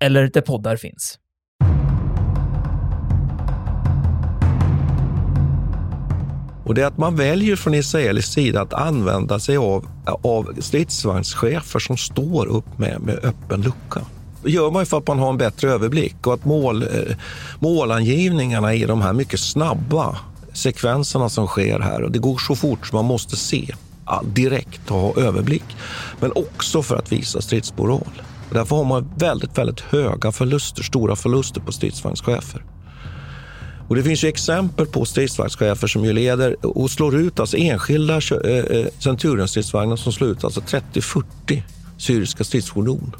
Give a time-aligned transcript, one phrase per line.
[0.00, 1.18] eller där poddar finns.
[6.64, 9.86] Och det är att man väljer från israelisk sida att använda sig av,
[10.22, 14.00] av stridsvagnschefer som står upp med, med öppen lucka.
[14.42, 17.16] Det gör man ju för att man har en bättre överblick och att mål, eh,
[17.58, 20.18] målangivningarna i de här mycket snabba
[20.52, 23.74] sekvenserna som sker här, och det går så fort så man måste se
[24.24, 25.76] direkt och ha överblick.
[26.20, 28.22] Men också för att visa stridsmoral.
[28.52, 32.64] Därför har man väldigt, väldigt höga förluster, stora förluster på stridsvagnschefer.
[33.88, 38.14] Och det finns ju exempel på stridsvagnschefer som ju leder och slår ut alltså enskilda
[38.14, 41.62] eh, eh, Centurion-stridsvagnar som slår ut alltså 30-40
[41.98, 43.16] syriska stridsfordon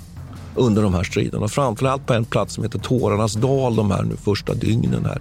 [0.55, 1.49] under de här striderna.
[1.49, 5.21] Framförallt på en plats som heter Tårarnas dal de här nu första dygnen här.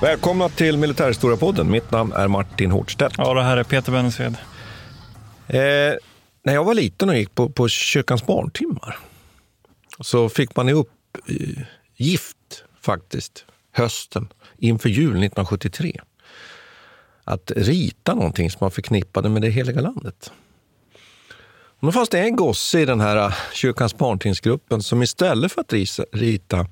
[0.00, 1.70] Välkomna till Militärhistoriepodden.
[1.70, 3.14] Mitt namn är Martin Hårdstedt.
[3.18, 4.36] Ja, det här är Peter Bennesved.
[5.46, 5.94] Eh,
[6.42, 8.98] när jag var liten och gick på, på kyrkans barntimmar
[10.00, 14.28] så fick man i uppgift faktiskt hösten
[14.58, 16.00] inför jul 1973
[17.24, 20.32] att rita någonting som man förknippade med det heliga landet.
[21.80, 25.72] Och då fanns det en gosse i den här kyrkans barntimsgruppen som istället för att
[26.12, 26.66] rita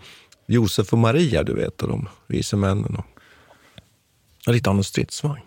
[0.46, 3.13] Josef och Maria, du vet, och de vise männen och
[4.46, 5.42] Lite av en stridsvagn.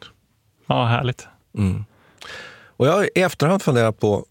[0.68, 1.28] Ja, härligt.
[1.58, 1.86] Mm.
[2.78, 4.26] Och jag har i efterhand funderat på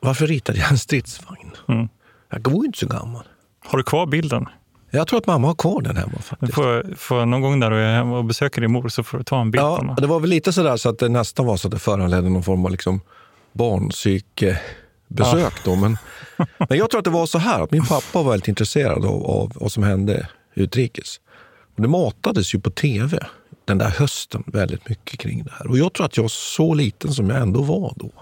[0.00, 1.50] varför ritade jag en stridsvagn?
[1.68, 1.88] Mm.
[2.30, 3.24] Jag var ju inte så gammal.
[3.64, 4.46] Har du kvar bilden?
[4.90, 6.18] Jag tror att mamma har kvar den hemma.
[6.18, 6.54] faktiskt.
[6.54, 9.24] Får, får någon gång när du är hemma och besöker din mor så får du
[9.24, 11.56] ta en bild ja, på Det var väl lite sådär så att det nästan var
[11.56, 13.00] så att det föranledde någon form av liksom
[13.52, 15.52] barnpsykebesök.
[15.64, 15.76] Ja.
[15.76, 15.98] Men,
[16.68, 19.26] men jag tror att det var så här att min pappa var väldigt intresserad av,
[19.26, 21.20] av vad som hände utrikes.
[21.76, 23.26] Och det matades ju på tv
[23.64, 25.66] den där hösten väldigt mycket kring det här.
[25.66, 28.12] Och jag tror att jag så liten som jag ändå var då,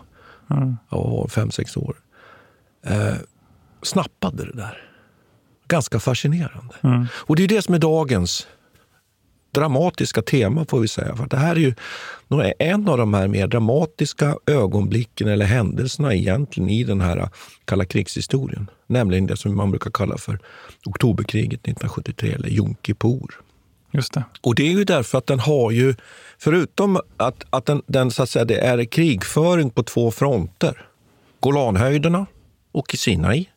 [0.50, 0.76] mm.
[0.90, 1.96] jag var fem, sex år,
[2.86, 3.14] eh,
[3.82, 4.86] snappade det där.
[5.68, 6.74] Ganska fascinerande.
[6.80, 7.06] Mm.
[7.14, 8.46] Och det är det som är dagens
[9.52, 11.16] dramatiska tema, får vi säga.
[11.16, 11.74] För det här är ju
[12.58, 17.28] en av de här mer dramatiska ögonblicken eller händelserna egentligen i den här
[17.64, 18.70] kalla krigshistorien.
[18.86, 20.38] Nämligen det som man brukar kalla för
[20.86, 23.40] oktoberkriget 1973, eller Jom Kippur.
[23.90, 24.24] Just det.
[24.40, 25.94] Och det är ju därför att den har ju,
[26.38, 30.86] förutom att, att den, den så att säga, det är krigföring på två fronter,
[31.40, 32.26] Golanhöjderna
[32.72, 33.48] och Sinai,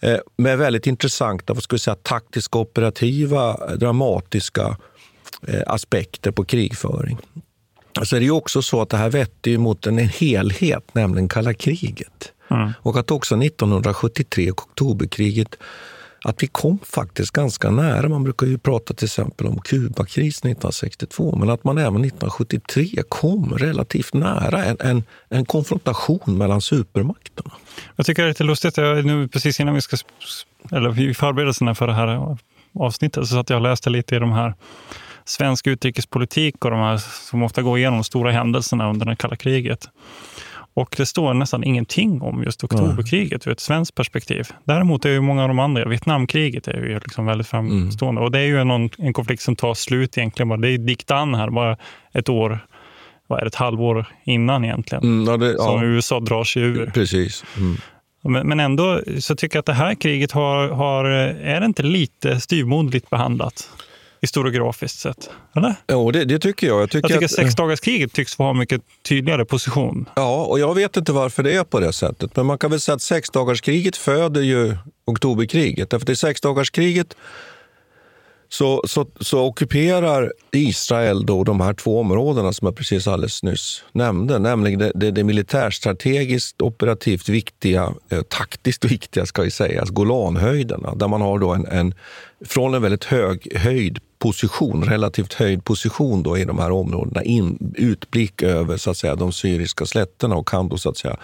[0.00, 4.76] eh, med väldigt intressanta vad ska vi säga, taktiska, operativa, dramatiska
[5.46, 7.18] eh, aspekter på krigföring.
[7.94, 12.32] Alltså det är också så att det här vetter mot en helhet, nämligen kalla kriget.
[12.50, 12.72] Mm.
[12.78, 15.56] Och att också 1973, oktoberkriget,
[16.24, 18.08] att vi kom faktiskt ganska nära.
[18.08, 23.58] Man brukar ju prata till exempel om Kubakrisen 1962, men att man även 1973 kom
[23.58, 27.50] relativt nära en, en, en konfrontation mellan supermakterna.
[27.96, 29.96] Jag tycker det är lite lustigt, jag, nu precis innan vi ska,
[30.72, 32.36] eller i förberedelserna för det här
[32.74, 34.54] avsnittet, så att jag läste lite i de här
[35.24, 36.96] svensk utrikespolitik och de här
[37.30, 39.88] som ofta går igenom de stora händelserna under det kalla kriget.
[40.74, 44.48] Och det står nästan ingenting om just oktoberkriget ur ett svenskt perspektiv.
[44.64, 48.18] Däremot är ju många av de andra, Vietnamkriget är ju liksom väldigt framstående.
[48.18, 48.24] Mm.
[48.24, 50.48] Och det är ju någon, en konflikt som tar slut egentligen.
[50.48, 51.76] Bara, det är dikt an här, bara
[52.12, 52.58] ett år,
[53.26, 55.04] vad är det, ett halvår innan egentligen.
[55.04, 55.84] Mm, ja, det, som ja.
[55.84, 56.90] USA drar sig ur.
[56.94, 57.44] Precis.
[57.56, 57.76] Mm.
[58.24, 61.82] Men, men, ändå så tycker jag att det här kriget har, har är det inte
[61.82, 63.68] lite styrmodligt behandlat?
[64.22, 65.30] Historiografiskt sett?
[65.56, 65.74] Eller?
[65.88, 66.82] Jo, det, det tycker jag.
[66.82, 70.08] Jag tycker, Jag tycker att, sexdagarskriget tycks ha mycket tydligare position.
[70.16, 72.36] Ja, och jag vet inte varför det är på det sättet.
[72.36, 75.90] Men man kan väl säga att sexdagarskriget föder ju oktoberkriget.
[75.90, 77.16] Därför att i sexdagarskriget
[78.52, 83.84] så, så, så ockuperar Israel då de här två områdena som jag precis alldeles nyss
[83.92, 84.38] nämnde.
[84.38, 90.94] Nämligen det, det, det militärstrategiskt operativt viktiga, eh, taktiskt viktiga ska vi säga, alltså Golanhöjderna.
[90.94, 91.94] Där man har då en, en
[92.44, 97.74] från en väldigt hög höjd position, relativt höjd position då i de här områdena, in,
[97.76, 101.16] utblick över så att säga, de syriska slätterna och kan då så att säga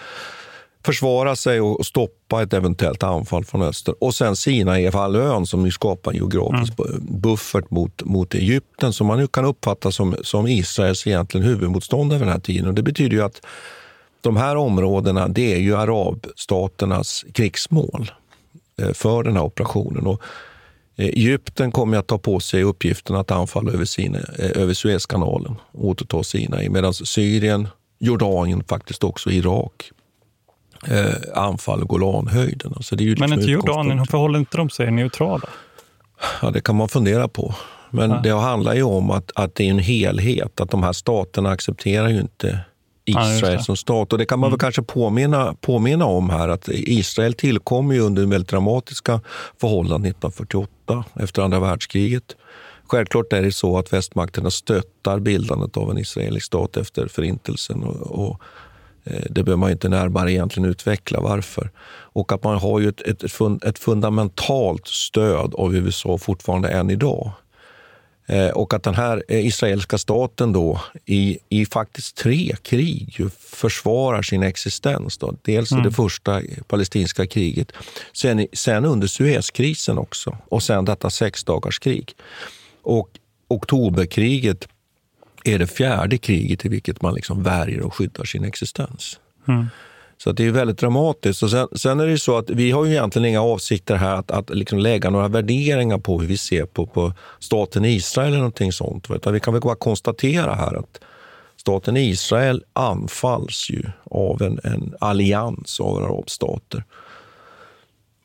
[0.85, 3.95] försvara sig och stoppa ett eventuellt anfall från öster.
[3.99, 7.21] Och sen Sinai-halvön som ju skapar en geografisk mm.
[7.21, 12.27] buffert mot, mot Egypten som man nu kan uppfatta som, som Israels egentligen huvudmotståndare vid
[12.27, 12.67] den här tiden.
[12.67, 13.45] Och det betyder ju att
[14.21, 18.11] de här områdena det är ju arabstaternas krigsmål
[18.81, 20.07] eh, för den här operationen.
[20.07, 20.21] Och
[20.99, 25.87] Egypten kommer att ta på sig uppgiften att anfalla över, Sinai, eh, över Suezkanalen och
[25.87, 27.67] återta Sinai medan Syrien,
[27.99, 29.91] Jordanien, faktiskt också Irak
[30.87, 32.73] eh, anfall Golanhöjden.
[32.81, 35.49] Så det är ju liksom Men inte Jordanien, förhåller inte de sig neutrala?
[36.41, 37.55] Ja, det kan man fundera på.
[37.91, 38.19] Men ja.
[38.23, 40.61] det handlar ju om att, att det är en helhet.
[40.61, 42.59] Att de här staterna accepterar ju inte
[43.05, 44.13] Israel ja, som stat.
[44.13, 44.53] Och Det kan man mm.
[44.53, 49.21] väl kanske påminna, påminna om här att Israel tillkom ju under väldigt dramatiska
[49.61, 50.73] förhållanden 1948
[51.15, 52.35] efter andra världskriget.
[52.87, 57.83] Självklart är det så att västmakterna stöttar bildandet av en israelisk stat efter förintelsen.
[57.83, 58.41] Och, och
[59.03, 61.71] eh, det behöver man inte närmare egentligen utveckla varför.
[62.13, 63.23] Och att man har ju ett, ett,
[63.63, 67.31] ett fundamentalt stöd av USA fortfarande än idag.
[68.29, 74.21] Eh, och att den här eh, israeliska staten då i, i faktiskt tre krig försvarar
[74.21, 75.17] sin existens.
[75.17, 75.35] Då.
[75.41, 75.83] Dels mm.
[75.83, 77.71] det första palestinska kriget,
[78.13, 82.13] sen, sen under Suezkrisen också och sen detta sexdagarskrig.
[82.81, 83.09] Och
[83.47, 84.67] oktoberkriget
[85.43, 89.19] är det fjärde kriget i vilket man liksom värjer och skyddar sin existens.
[89.47, 89.67] Mm.
[90.23, 91.43] Så det är väldigt dramatiskt.
[91.43, 94.31] Och sen, sen, är det så att vi har ju egentligen inga avsikter här att,
[94.31, 98.71] att liksom lägga några värderingar på hur vi ser på, på staten Israel eller någonting
[98.71, 99.11] sånt.
[99.11, 101.01] Utan vi kan väl bara konstatera här att
[101.57, 106.83] staten Israel anfalls ju av en, en allians av arabstater.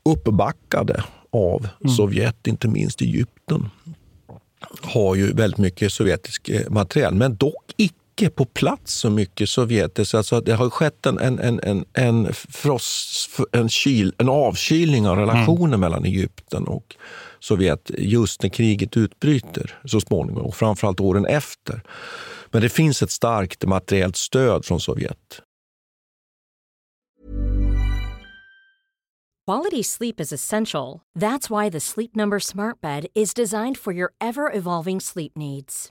[0.04, 1.94] Uppbackade av mm.
[1.94, 3.70] Sovjet, inte minst Egypten
[4.82, 7.94] har ju väldigt mycket sovjetisk eh, materiel, men dock icke
[8.34, 10.14] på plats så mycket sovjetiskt.
[10.14, 15.16] Alltså det har skett en, en, en, en, en, frost, en, kyl, en avkylning av
[15.16, 15.80] relationen mm.
[15.80, 16.96] mellan Egypten och
[17.40, 21.82] Sovjet just när kriget utbryter så småningom och framförallt åren efter.
[22.50, 25.42] Men det finns ett starkt materiellt stöd från Sovjet.
[29.46, 31.02] Quality sleep is essential.
[31.18, 35.90] That's why the Sleep Number smart bed is designed for your ever-evolving sleep needs.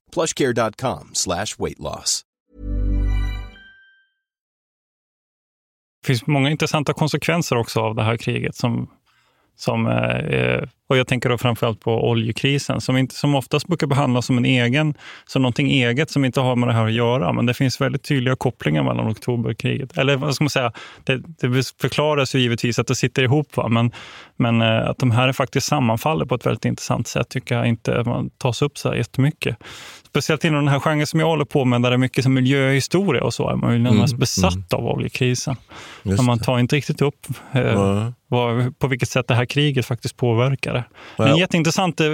[0.13, 2.21] plushcare.com slash weight loss.
[6.01, 8.89] Det finns många intressanta konsekvenser också av det här kriget som,
[9.57, 13.87] Som, eh, eh, och jag tänker då framförallt på oljekrisen som, inte, som oftast brukar
[13.87, 14.93] behandlas som en egen,
[15.25, 17.33] som någonting eget som inte har med det här att göra.
[17.33, 19.97] Men det finns väldigt tydliga kopplingar mellan oktoberkriget.
[19.97, 20.71] Eller vad ska man säga,
[21.03, 23.57] det, det förklaras ju givetvis att det sitter ihop.
[23.57, 23.67] Va?
[23.67, 23.91] Men,
[24.37, 28.03] men eh, att de här faktiskt sammanfaller på ett väldigt intressant sätt tycker jag inte
[28.03, 29.57] man tas upp så här jättemycket.
[30.11, 32.33] Speciellt inom den här genren som jag håller på med, där det är mycket som
[32.33, 34.65] miljöhistoria och så, är man ju närmast mm, besatt mm.
[34.71, 35.55] av oljekrisen.
[36.03, 38.13] Men man tar inte riktigt upp eh, ja.
[38.27, 40.83] vad, på vilket sätt det här kriget faktiskt påverkar det.
[41.17, 41.27] Ja.
[41.27, 42.07] En jätteintressant eh,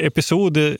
[0.00, 0.72] episod eh,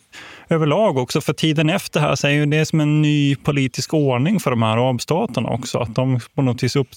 [0.48, 4.40] överlag också, för tiden efter här så är ju det som en ny politisk ordning
[4.40, 5.78] för de här arabstaterna också.
[5.78, 6.88] Att de på något vis upp,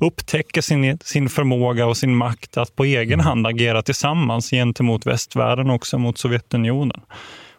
[0.00, 3.26] upptäcker sin, sin förmåga och sin makt att på egen mm.
[3.26, 7.00] hand agera tillsammans gentemot västvärlden och också mot Sovjetunionen.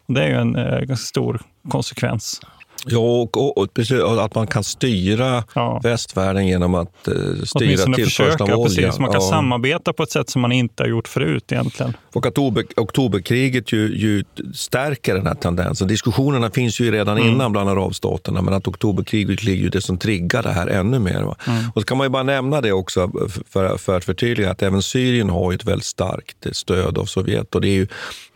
[0.06, 2.40] Och det är ju en eh, ganska stor konsekvens.
[2.86, 3.68] Ja, och, och,
[4.02, 5.80] och, att man kan styra ja.
[5.82, 8.64] västvärlden genom att eh, styra tillförseln av olja.
[8.64, 9.28] Precis, man kan ja.
[9.28, 11.96] samarbeta på ett sätt som man inte har gjort förut egentligen.
[12.12, 12.38] Och att
[12.76, 15.88] oktoberkriget ju, ju stärker den här tendensen.
[15.88, 17.30] Diskussionerna finns ju redan mm.
[17.30, 21.20] innan bland arabstaterna, men att oktoberkriget ligger ju det som triggar det här ännu mer.
[21.20, 21.34] Mm.
[21.74, 23.10] Och så kan man ju bara nämna det också
[23.48, 27.54] för, för att förtydliga att även Syrien har ett väldigt starkt stöd av Sovjet.
[27.54, 27.86] Och det är ju,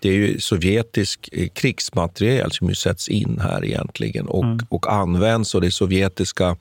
[0.00, 4.58] det är ju sovjetisk eh, krigsmateriel som ju sätts in här egentligen och, mm.
[4.68, 6.56] och används och det är sovjetiska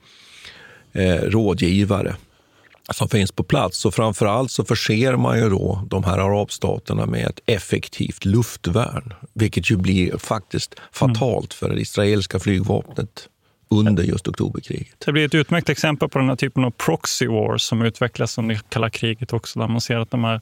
[0.92, 2.16] eh, rådgivare
[2.94, 3.78] som finns på plats.
[3.78, 9.14] Så framför allt så förser man ju då de här arabstaterna med ett effektivt luftvärn,
[9.32, 13.28] vilket ju blir faktiskt fatalt för det israeliska flygvapnet
[13.70, 14.94] under just oktoberkriget.
[15.06, 18.60] Det blir ett utmärkt exempel på den här typen av proxy wars som utvecklas under
[18.68, 20.40] kalla kriget också, där man ser att de här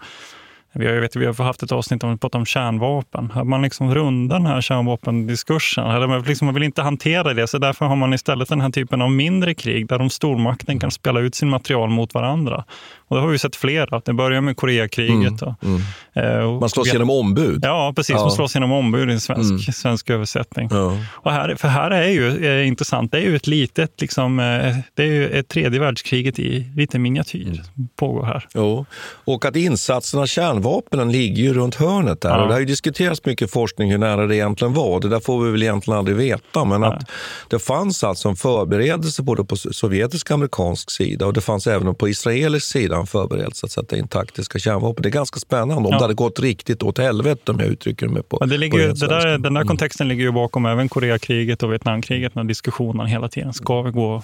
[0.79, 3.33] vi har, vet, vi har haft ett avsnitt om, om kärnvapen.
[3.45, 5.91] Man liksom rundar den här kärnvapendiskursen.
[5.91, 9.03] Eller liksom man vill inte hantera det, så därför har man istället den här typen
[9.03, 12.65] av mindre krig där de stormakten kan spela ut sin material mot varandra.
[13.09, 14.01] Och det har vi sett flera.
[14.05, 15.43] Det börjar med Koreakriget.
[15.43, 16.43] Mm, mm.
[16.43, 17.61] Eh, man slåss genom ombud.
[17.65, 18.15] Ja, precis.
[18.15, 18.21] Ja.
[18.21, 19.59] Man slåss genom ombud i en svensk, mm.
[19.59, 20.69] svensk översättning.
[20.71, 20.99] Ja.
[21.11, 24.77] Och här, för här är ju eh, intressant, det är ju ett litet, liksom, eh,
[24.95, 27.63] det är ju ett tredje världskriget i lite miniatyr
[27.97, 28.47] pågår här.
[28.55, 28.87] Jo.
[29.25, 30.27] Och att insatserna av
[30.67, 32.31] kärnvapnen ligger ju runt hörnet där.
[32.31, 32.43] Ja.
[32.43, 35.01] Och det har ju diskuterats mycket forskning hur nära det egentligen var.
[35.01, 36.65] Det där får vi väl egentligen aldrig veta.
[36.65, 36.91] Men Nej.
[36.91, 37.11] att
[37.49, 41.95] det fanns alltså en förberedelse både på sovjetisk och amerikansk sida och det fanns även
[41.95, 45.03] på israelisk sida redan förberett att sätta in taktiska kärnvapen.
[45.03, 45.91] Det är ganska spännande om ja.
[45.91, 49.07] det hade gått riktigt åt helvete om jag uttrycker mig på, det ligger, på det
[49.07, 49.67] där, Den där mm.
[49.67, 53.53] kontexten ligger ju bakom även Koreakriget och Vietnamkriget, när diskussionen hela tiden.
[53.53, 54.23] Ska vi gå,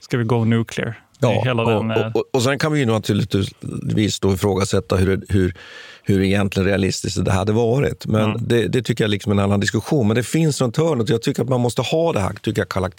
[0.00, 0.94] ska vi go nuclear?
[1.20, 5.24] Ja, hela och, den, och, och, och, sen kan vi ju naturligtvis då ifrågasätta hur,
[5.28, 5.54] hur,
[6.02, 8.06] hur egentligen realistiskt det hade varit.
[8.06, 8.36] Men mm.
[8.40, 10.06] det, det, tycker jag liksom är en annan diskussion.
[10.06, 11.08] Men det finns runt hörnet.
[11.08, 12.90] Jag tycker att man måste ha det här tycker jag, kalla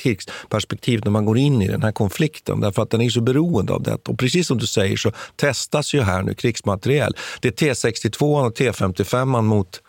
[0.50, 2.60] perspektivet när man går in i den här konflikten.
[2.60, 4.08] Därför att den är så beroende av det.
[4.10, 7.16] Och precis som du säger så testas ju här nu krigsmateriel.
[7.40, 9.82] Det är T62 och T55 mot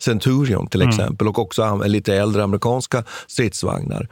[0.00, 0.88] Centurion till mm.
[0.88, 4.08] exempel och också lite äldre amerikanska stridsvagnar.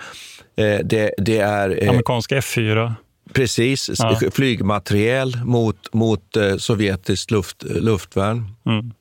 [0.56, 2.94] Eh, det, det är, eh, amerikanska F4.
[3.32, 4.20] Precis, ja.
[4.30, 8.50] flygmateriel mot, mot eh, sovjetiskt luft, luftvärn.
[8.66, 8.92] Mm.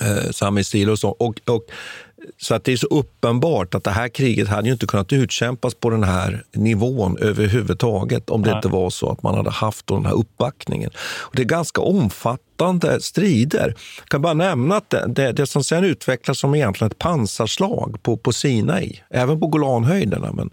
[0.00, 1.08] Eh, samma stil och så.
[1.08, 1.62] Och, och,
[2.36, 5.74] så att det är så uppenbart att det här kriget hade ju inte kunnat utkämpas
[5.74, 8.58] på den här nivån överhuvudtaget om det Nej.
[8.58, 10.90] inte var så att man hade haft den här uppbackningen.
[11.20, 13.74] Och det är ganska omfattande strider.
[13.98, 17.98] Jag kan bara nämna att det, det, det som sen utvecklas som egentligen ett pansarslag
[18.02, 20.50] på, på Sinai, även på Golanhöjderna, men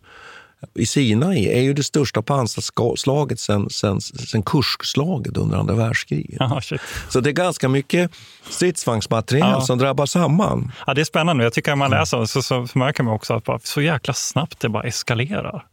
[0.74, 6.42] i Sinai är ju det största pansarslaget sen, sen, sen Kurskslaget under andra världskriget.
[6.42, 6.62] Aha,
[7.10, 8.12] så det är ganska mycket
[8.50, 9.62] stridsvagnsmateriel ja.
[9.62, 10.72] som drabbar samman.
[10.88, 11.44] Ja, det är spännande.
[11.44, 14.60] Jag tycker att man läser så, så, märker man också att bara, så jäkla snabbt
[14.60, 15.66] det bara eskalerar.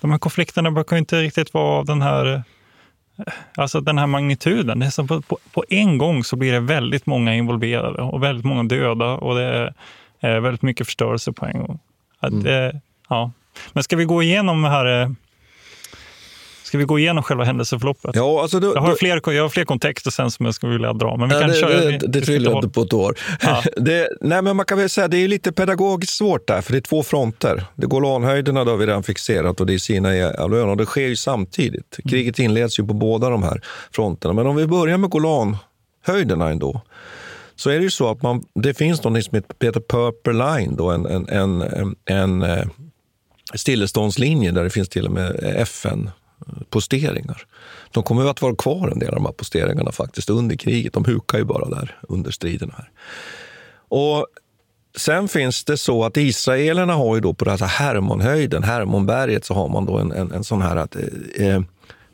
[0.00, 2.42] De här konflikterna brukar inte riktigt vara av den här eh,
[3.54, 4.78] Alltså den här magnituden.
[4.78, 8.44] Det är på, på, på, en gång så blir det väldigt många involverade och väldigt
[8.44, 9.72] många döda och det
[10.20, 11.78] är väldigt mycket förstörelse på en gång.
[12.20, 12.44] Att, mm.
[12.44, 13.30] det, ja,
[13.72, 15.08] men ska vi gå igenom här eh,
[16.66, 18.10] Ska vi gå igenom själva händelseförloppet?
[18.14, 20.92] Ja, alltså då, jag, har fler, jag har fler kontexter sen som jag skulle vilja
[20.92, 21.16] dra.
[21.16, 23.18] Men vi kan det, köra, det, det, det trillar inte på ett år.
[23.42, 23.62] Ja.
[23.76, 26.78] det, nej, men man kan väl säga det är lite pedagogiskt svårt där, för det
[26.78, 27.64] är två fronter.
[27.74, 31.98] Det Golanhöjderna har vi redan fixerat och det är Sinai-halvön och det sker ju samtidigt.
[31.98, 32.10] Mm.
[32.10, 33.60] Kriget inleds ju på båda de här
[33.92, 34.34] fronterna.
[34.34, 36.80] Men om vi börjar med Golanhöjderna ändå
[37.56, 40.90] så är det ju så att man, det finns något som heter Purple Line, då,
[40.90, 42.70] en, en, en, en,
[43.54, 47.46] Stilleståndslinjen, stilleståndslinje där det finns till och med FN-posteringar.
[47.90, 50.92] De kommer att vara kvar en del av de här posteringarna faktiskt under kriget.
[50.92, 52.74] De hukar ju bara där under striderna.
[52.76, 52.90] Här.
[53.88, 54.26] Och
[54.98, 59.54] Sen finns det så att israelerna har ju då på den här Hermonhöjden, Hermonberget, så
[59.54, 61.60] har man då en, en, en sån här att, eh, eh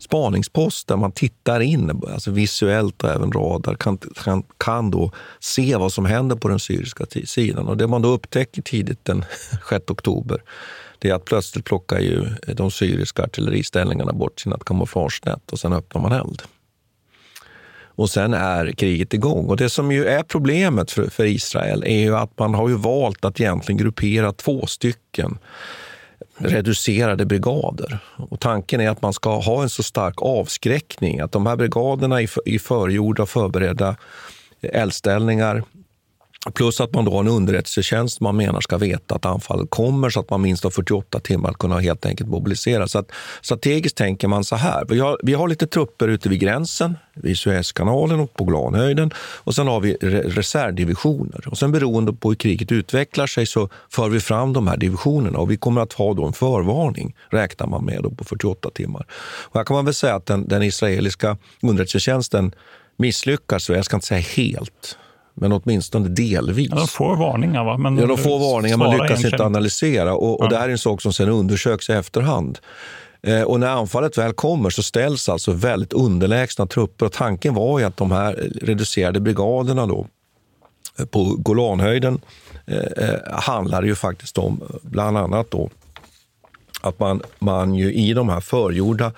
[0.02, 5.76] spaningspost där man tittar in, alltså visuellt och även radar, kan, kan, kan då se
[5.76, 7.68] vad som händer på den syriska sidan.
[7.68, 9.24] Och det man då upptäcker tidigt den
[9.68, 10.42] 6 oktober,
[11.02, 16.02] det är att plötsligt plockar ju de syriska artilleriställningarna bort sina kamouflagenät och sen öppnar
[16.02, 16.42] man eld.
[17.94, 19.46] Och sen är kriget igång.
[19.46, 22.74] Och det som ju är problemet för, för Israel är ju att man har ju
[22.74, 25.38] valt att egentligen gruppera två stycken
[26.36, 27.98] reducerade brigader.
[28.16, 32.22] Och tanken är att man ska ha en så stark avskräckning att de här brigaderna
[32.44, 33.96] i förgjorda, förberedda
[34.60, 35.62] eldställningar
[36.50, 40.20] Plus att man då har en underrättelsetjänst man menar ska veta att anfallet kommer så
[40.20, 42.88] att man minst har 48 timmar att kunna helt enkelt mobilisera.
[42.88, 43.10] Så att
[43.42, 44.84] strategiskt tänker man så här.
[44.88, 49.10] Vi har, vi har lite trupper ute vid gränsen, vid Suezkanalen och på Golanhöjden.
[49.18, 51.48] Och sen har vi reservdivisioner.
[51.48, 55.38] Och sen beroende på hur kriget utvecklar sig så för vi fram de här divisionerna.
[55.38, 59.06] Och vi kommer att ha då en förvarning, räknar man med, då på 48 timmar.
[59.44, 62.54] Och här kan man väl säga att den, den israeliska underrättelsetjänsten
[62.96, 64.98] misslyckas, jag ska inte säga helt,
[65.34, 66.68] men åtminstone delvis.
[66.70, 67.76] Ja, de får varningar, va?
[67.76, 70.14] Men ja, de får varningar, man lyckas inte analysera.
[70.14, 70.48] Och, och ja.
[70.48, 72.58] Det här är en sak som sen undersöks i efterhand.
[73.22, 77.06] Eh, och när anfallet väl kommer så ställs alltså väldigt underlägsna trupper.
[77.06, 80.06] Och tanken var ju att de här reducerade brigaderna då,
[80.98, 82.20] eh, på Golanhöjden
[82.66, 85.70] eh, eh, handlar ju faktiskt om bland annat då
[86.82, 89.12] att man, man ju i de här förgjorda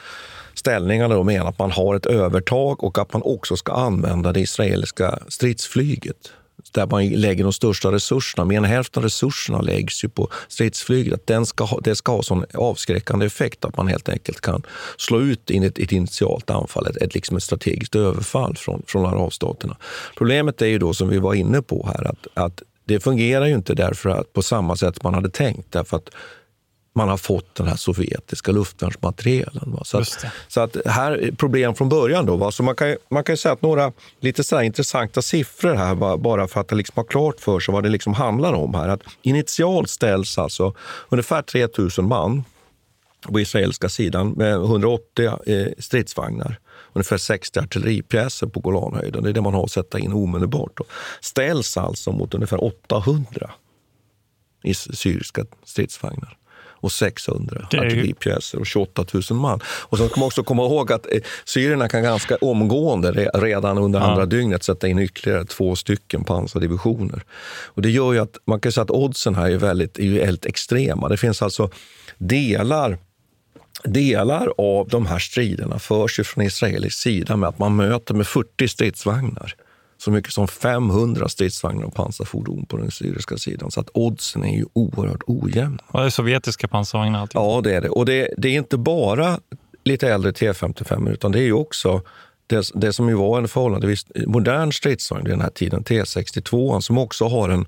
[0.64, 4.40] ställningarna då menar att man har ett övertag och att man också ska använda det
[4.40, 6.33] israeliska stridsflyget
[6.73, 8.44] där man lägger de största resurserna.
[8.44, 11.14] Mer än hälften av resurserna läggs ju på stridsflyget.
[11.14, 14.62] Att den ska ha, det ska ha sån avskräckande effekt att man helt enkelt kan
[14.97, 19.06] slå ut in ett, ett initialt anfall, ett, ett, liksom ett strategiskt överfall från, från
[19.06, 19.76] arabstaterna.
[20.16, 23.54] Problemet är ju då, som vi var inne på här, att, att det fungerar ju
[23.54, 25.73] inte därför att på samma sätt man hade tänkt.
[25.73, 26.11] Därför att
[26.94, 29.78] man har fått den här sovjetiska luftvärnsmaterielen.
[29.84, 32.26] Så, att, så att här är problem från början.
[32.26, 32.50] Då, va?
[32.50, 36.60] Så man kan, man kan säga att några lite så intressanta siffror här, bara för
[36.60, 38.74] att liksom ha klart för sig vad det liksom handlar om.
[38.74, 38.88] här.
[38.88, 40.74] Att initialt ställs alltså
[41.08, 42.44] ungefär 3 000 man
[43.22, 46.58] på israeliska sidan med 180 eh, stridsvagnar
[46.92, 49.22] ungefär 60 artilleripjäser på Golanhöjden.
[49.22, 50.72] Det är det man har att sätta in omedelbart.
[50.74, 50.84] Då.
[51.20, 53.50] Ställs alltså mot ungefär 800
[54.75, 56.38] syriska stridsvagnar
[56.84, 57.78] och 600 ju...
[57.78, 59.60] artilleripjäser och 28 000 man.
[59.66, 64.00] Och så ska man också komma ihåg att eh, syrierna kan ganska omgående redan under
[64.00, 64.06] ja.
[64.06, 67.23] andra dygnet sätta in ytterligare två stycken pansardivisioner.
[67.64, 70.47] Och det gör ju att man kan säga att oddsen här är väldigt, är väldigt
[70.47, 71.08] extrema.
[71.08, 71.70] Det finns alltså
[72.18, 72.99] delar
[73.84, 78.26] Delar av de här striderna förs ju från israelisk sida med att man möter med
[78.26, 79.54] 40 stridsvagnar
[80.04, 83.71] så mycket som 500 stridsvagnar och pansarfordon på den syriska sidan.
[83.71, 85.82] Så att oddsen är ju oerhört ojämna.
[85.86, 87.21] Och det är sovjetiska pansarvagnar?
[87.21, 87.36] Alltid.
[87.36, 87.88] Ja, det är det.
[87.88, 89.40] Och det, det är inte bara
[89.84, 92.02] lite äldre T55, utan det är ju också
[92.47, 96.99] det, det som ju var en förhållandevis modern stridsvagn vid den här tiden, T62, som
[96.99, 97.67] också har en,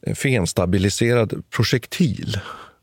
[0.00, 2.40] en fenstabiliserad projektil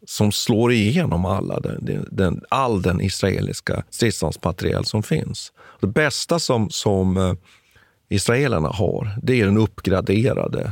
[0.08, 5.52] som slår igenom alla den, den, all den israeliska stridsvagnsmateriel som finns.
[5.82, 7.34] Det bästa som, som eh,
[8.14, 10.72] israelerna har, det är den uppgraderade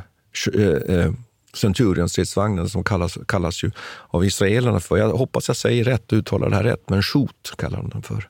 [0.53, 1.11] eh, eh
[1.53, 3.71] Centurion-stridsvagnen som kallas, kallas ju
[4.07, 7.77] av israelerna för, jag hoppas jag säger rätt, uttalar det här rätt, men Shoot kallar
[7.77, 8.29] de den för.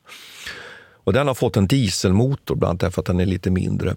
[1.04, 3.96] Och den har fått en dieselmotor, bland annat därför att den är lite mindre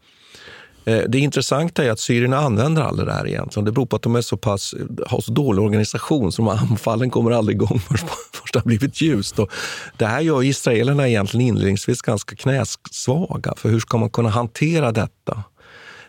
[0.87, 3.65] Eh, det intressanta är att syrierna använder aldrig det här egentligen.
[3.65, 4.75] Det beror på att de är så pass,
[5.07, 9.39] har så dålig organisation så anfallen kommer aldrig igång först, först det har blivit ljust.
[9.39, 9.51] Och
[9.97, 13.55] det här gör israelerna egentligen inledningsvis ganska knäsvaga.
[13.57, 15.45] För hur ska man kunna hantera detta?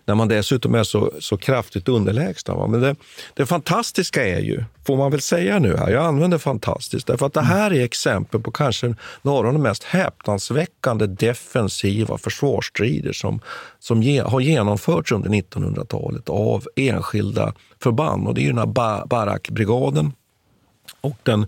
[0.08, 2.68] När man dessutom är så, så kraftigt underlägsna.
[2.68, 2.96] Men det,
[3.34, 7.34] det fantastiska är ju, får man väl säga nu här, jag använder fantastiskt, därför att
[7.34, 13.40] det här är exempel på kanske några av de mest häpnadsväckande defensiva försvarsstrider som,
[13.80, 18.28] som ge, har genomförts under 1900-talet av enskilda förband.
[18.28, 20.14] Och det är ju den här Barakbrigaden
[21.02, 21.46] och den,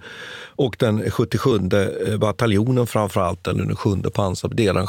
[0.56, 1.60] och den 77
[2.18, 4.88] bataljonen framförallt, eller den sjunde pansardelen,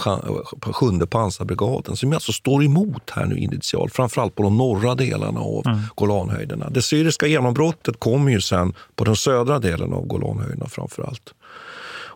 [0.60, 5.66] sjunde pansarbrigaden, som alltså står emot här nu initialt, framförallt på de norra delarna av
[5.66, 5.80] mm.
[5.94, 6.70] Golanhöjderna.
[6.70, 11.34] Det syriska genombrottet kommer ju sen på den södra delen av Golanhöjderna framförallt.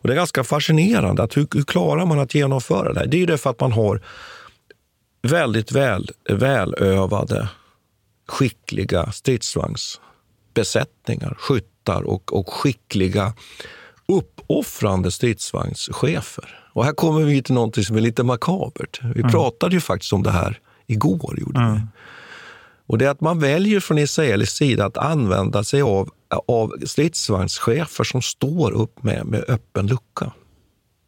[0.05, 1.23] Och det är ganska fascinerande.
[1.23, 3.07] att hur, hur klarar man att genomföra det här?
[3.07, 4.01] Det är ju det för att man har
[5.23, 7.49] väldigt väl, välövade,
[8.29, 11.37] skickliga stridsvagnsbesättningar,
[11.85, 13.33] skyttar och, och skickliga
[14.09, 16.61] uppoffrande stridsvagnschefer.
[16.73, 19.01] Och här kommer vi till något som är lite makabert.
[19.03, 19.31] Vi mm.
[19.31, 21.39] pratade ju faktiskt om det här igår.
[21.41, 21.81] Gjorde mm.
[22.87, 26.11] Och det är att man väljer från israelisk sida att använda sig av,
[26.49, 30.33] av stridsvagnschefer som står upp med, med öppen lucka.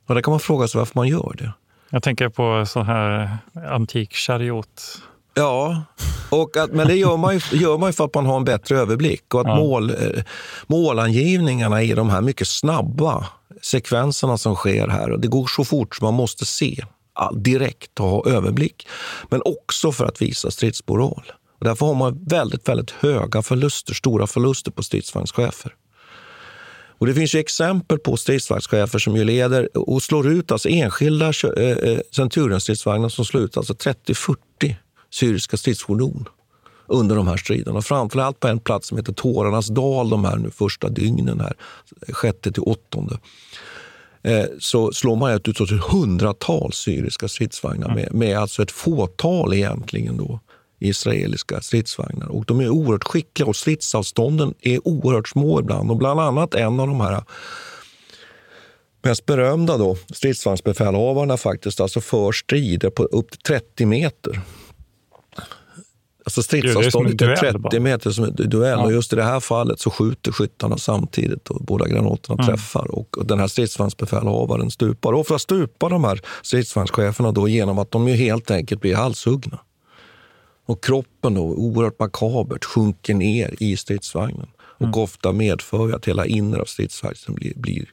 [0.09, 1.53] Och där kan man fråga sig varför man gör det.
[1.91, 3.39] Jag tänker på sån här
[3.71, 5.03] antik chariot.
[5.39, 5.83] Ja,
[6.31, 8.45] och att, men det gör man, ju, gör man ju för att man har en
[8.45, 9.57] bättre överblick och att ja.
[9.57, 10.23] mål, eh,
[10.67, 13.27] målangivningarna i de här mycket snabba
[13.63, 16.85] sekvenserna som sker här, och det går så fort så man måste se
[17.35, 18.89] direkt och ha överblick.
[19.29, 21.33] Men också för att visa stridsmoral.
[21.59, 25.75] Och därför har man väldigt, väldigt höga förluster, stora förluster på stridsvagnschefer.
[26.99, 31.33] Och det finns ju exempel på stridsvagnschefer som ju leder och slår ut alltså enskilda
[31.57, 34.37] eh, eh, Centurion-stridsvagnar som slår ut alltså 30-40
[35.11, 36.29] syriska stridsfordon
[36.87, 37.83] under de här striderna.
[37.83, 41.55] Framförallt på en plats som heter Tårarnas dal de här nu första dygnen, här,
[42.13, 43.19] sjätte till åttonde
[44.23, 45.59] eh, så slår man ut
[45.91, 50.41] hundratals syriska stridsvagnar med, med alltså ett fåtal egentligen då
[50.79, 52.29] israeliska stridsvagnar.
[52.29, 55.91] Och de är oerhört skickliga och stridsavstånden är oerhört små ibland.
[55.91, 57.23] Och bland annat en av de här
[59.03, 64.41] mest berömda då, stridsvagnsbefälhavarna faktiskt, alltså för strider på upp till 30 meter.
[66.39, 68.79] Alltså stridsavståndet är 30 meter som en duell.
[68.79, 68.85] Ja.
[68.85, 72.47] Och just i det här fallet så skjuter skyttarna samtidigt och båda granaterna mm.
[72.47, 72.91] träffar.
[72.91, 75.13] Och den här stridsvagnsbefälhavaren stupar.
[75.13, 79.59] Ofta stupar de här stridsvagnscheferna då genom att de ju helt enkelt blir halshuggna.
[80.67, 84.49] Och kroppen då, oerhört makabert, sjunker ner i stridsvagnen.
[84.59, 85.01] Och mm.
[85.01, 87.87] ofta medför att hela inre av stridsvagnen blir, blir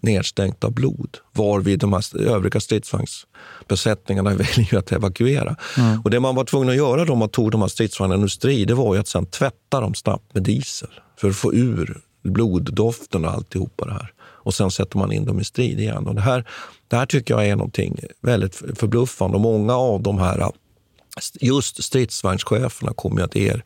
[0.00, 1.16] nedstängt av blod.
[1.32, 5.56] Varvid de här övriga stridsvagnsbesättningarna väljer att evakuera.
[5.76, 6.00] Mm.
[6.00, 8.68] Och det man var tvungen att göra då man tog de här stridsvagnarna ur strid,
[8.68, 13.24] det var ju att sen tvätta dem snabbt med diesel för att få ur bloddoften
[13.24, 14.12] och alltihopa det här.
[14.20, 16.06] Och sen sätter man in dem i strid igen.
[16.06, 16.44] Och det, här,
[16.88, 19.34] det här tycker jag är någonting väldigt förbluffande.
[19.34, 20.52] Och många av de här
[21.40, 23.64] just stridsvagnscheferna kommer att er,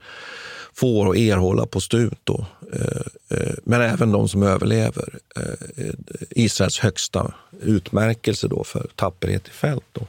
[0.75, 2.19] får och erhålla på stut.
[2.25, 2.47] Då.
[2.73, 5.19] Eh, eh, men även de som överlever.
[5.37, 5.95] Eh,
[6.31, 9.85] Israels högsta utmärkelse då för tapperhet i fält.
[9.93, 10.07] Då.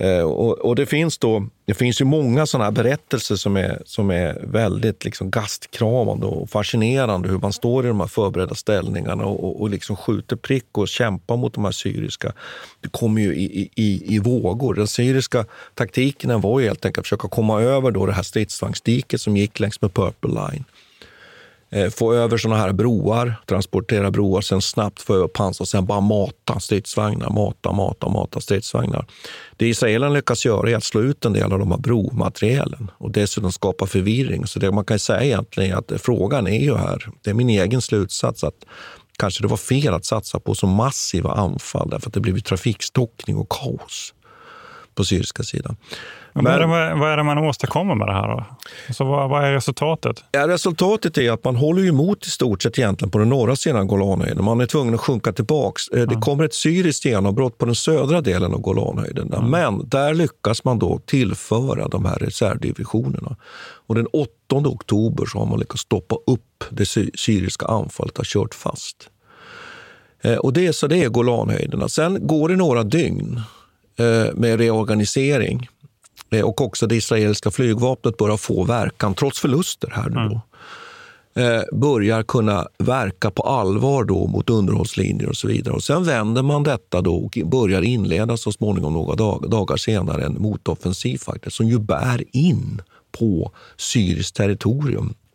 [0.00, 3.82] Eh, och, och, det, finns då, det finns ju många sådana här berättelser som är,
[3.84, 7.28] som är väldigt liksom gastkramande och fascinerande.
[7.28, 10.88] Hur man står i de här förberedda ställningarna och, och, och liksom skjuter prick och
[10.88, 12.32] kämpar mot de här syriska.
[12.80, 14.74] Det kommer ju i, i, i vågor.
[14.74, 19.20] Den syriska taktiken var ju helt enkelt att försöka komma över då det här stridsvagnsdiket
[19.20, 20.64] som gick längs med Purple Line
[21.72, 25.86] Eh, få över såna här broar, transportera broar, sen snabbt få över pansar och sen
[25.86, 29.06] bara mata stridsvagnar, mata, mata, mata stridsvagnar.
[29.56, 33.10] Det israelerna lyckas göra är att slå ut en del av de här bromaterielen och
[33.10, 34.46] dessutom skapa förvirring.
[34.46, 37.50] Så det man kan säga egentligen är att frågan är ju här, det är min
[37.50, 38.64] egen slutsats, att
[39.18, 43.36] kanske det var fel att satsa på så massiva anfall därför att det blivit trafikstockning
[43.36, 44.14] och kaos
[45.00, 45.76] på syriska sidan.
[46.32, 48.28] Men, vad, är det, vad är det man åstadkommer med det här?
[48.28, 48.44] Då?
[48.88, 50.24] Alltså, vad, vad, är resultatet?
[50.32, 53.86] Ja, resultatet är att man håller emot i stort sett egentligen på den norra sidan
[53.86, 54.44] Golanhöjden.
[54.44, 55.88] Man är tvungen att sjunka tillbaks.
[55.92, 56.08] Mm.
[56.08, 59.32] Det kommer ett syriskt genombrott på den södra delen av Golanhöjden.
[59.32, 59.50] Mm.
[59.50, 63.36] Men där lyckas man då tillföra de här reservdivisionerna.
[63.86, 68.54] Och den 8 oktober så har man lyckats stoppa upp det syriska anfallet har kört
[68.54, 69.10] fast.
[70.22, 71.88] Eh, och det, så det är Golanhöjderna.
[71.88, 73.40] Sen går det några dygn
[74.34, 75.68] med reorganisering
[76.30, 80.14] Eh, och också det israeliska flygvapnet börjar få verkan, trots förluster här nu.
[80.14, 80.40] Då.
[81.34, 81.64] Mm.
[81.72, 85.74] börjar kunna verka på allvar då mot underhållslinjer och så vidare.
[85.74, 90.24] Och sen vänder man detta då och börjar inleda så småningom några dag, dagar senare
[90.24, 92.82] en motoffensiv faktiskt, som ju bär in
[93.18, 95.29] på syriskt territorium Eh,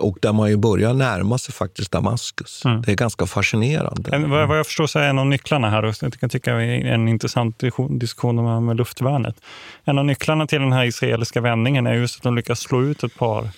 [0.00, 2.64] och där man ju börjar närma sig faktiskt Damaskus.
[2.64, 2.82] Mm.
[2.82, 4.10] Det är ganska fascinerande.
[4.16, 6.84] En, vad jag förstår så är en av nycklarna här, och jag kan tycka är
[6.84, 9.36] en intressant diskussion med luftvärnet.
[9.84, 13.04] En av nycklarna till den här israeliska vändningen är just att de lyckas slå ut
[13.04, 13.50] ett par eh,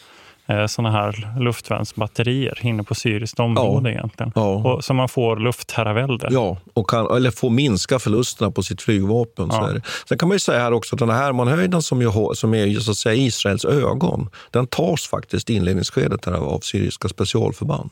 [0.69, 3.95] såna här luftvärnsbatterier inne på syriskt område Ja.
[3.99, 4.33] egentligen.
[4.35, 4.43] Ja.
[4.55, 6.29] Och, så man får luftherravälde.
[6.31, 9.51] Ja, och kan, eller få minska förlusterna på sitt flygvapen.
[9.51, 9.67] Så Ja.
[9.73, 9.83] det.
[10.09, 12.81] Sen kan man ju säga här också att den här Hermanhöjden som, ju, som är
[12.81, 17.91] så att säga Israels ögon, den tas faktiskt i inledningsskedet här av syriska specialförband.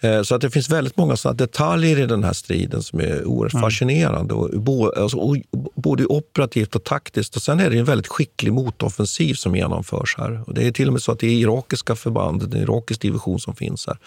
[0.00, 3.24] Eh, Så att det finns väldigt många sådana detaljer i den här striden som är
[3.24, 4.34] oerhört fascinerande.
[4.34, 5.36] Och, bo- alltså, och,
[5.74, 7.36] både operativt och taktiskt.
[7.36, 10.42] Och sen är det en väldigt skicklig motoffensiv som genomförs här.
[10.46, 13.40] Och det är till och med så att det är irakiska förband, en irakisk division
[13.40, 13.98] som finns här.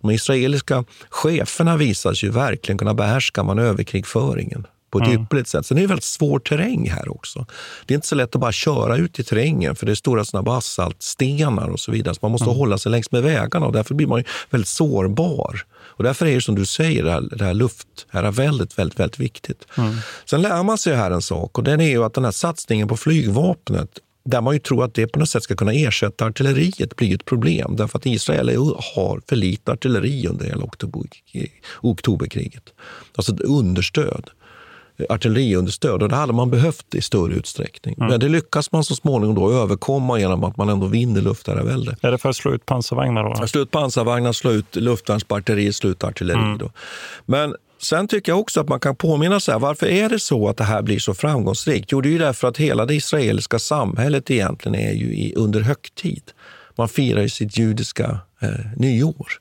[0.00, 5.66] De israeliska cheferna visar sig verkligen kunna behärska manöverkrigföringen på ett ypperligt sätt.
[5.66, 7.46] Sen är det väldigt svår terräng här också.
[7.86, 10.24] Det är inte så lätt att bara köra ut i terrängen för det är stora
[10.24, 12.14] såna basaltstenar och så vidare.
[12.14, 15.64] Så man måste hålla sig längs med vägarna och därför blir man väldigt sårbar.
[15.78, 19.66] Och därför är det som du säger, det här, det här luftherraväldet väldigt, väldigt viktigt.
[20.24, 22.88] Sen lär man sig här en sak och den är ju att den här satsningen
[22.88, 23.90] på flygvapnet
[24.24, 27.24] där man ju tror att det på något sätt ska kunna ersätta artilleriet blir ett
[27.24, 27.76] problem.
[27.76, 31.02] Därför att Israel är- har för lite artilleri under hela oktober,
[31.80, 32.62] oktoberkriget.
[33.16, 34.30] Alltså understöd
[35.08, 37.94] artilleriunderstöd och det hade man behövt i större utsträckning.
[37.98, 41.96] Men det lyckas man så småningom då överkomma genom att man ändå vinner luftherravälde.
[42.00, 43.46] Är det för att slå ut pansarvagnar då?
[43.46, 46.58] Slå ut pansarvagnar, slå ut luftvärnsbatteri, slå ut artilleri.
[46.58, 46.70] Då.
[47.26, 50.56] Men sen tycker jag också att man kan påminna sig, varför är det så att
[50.56, 51.92] det här blir så framgångsrikt?
[51.92, 55.60] Jo, det är ju därför att hela det israeliska samhället egentligen är ju i, under
[55.60, 56.22] högtid.
[56.76, 59.32] Man firar ju sitt judiska eh, nyår.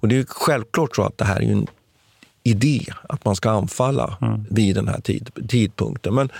[0.00, 1.66] Och det är ju självklart så att det här är en
[2.44, 4.16] idé att man ska anfalla
[4.50, 6.14] vid den här tid, tidpunkten.
[6.14, 6.32] Men,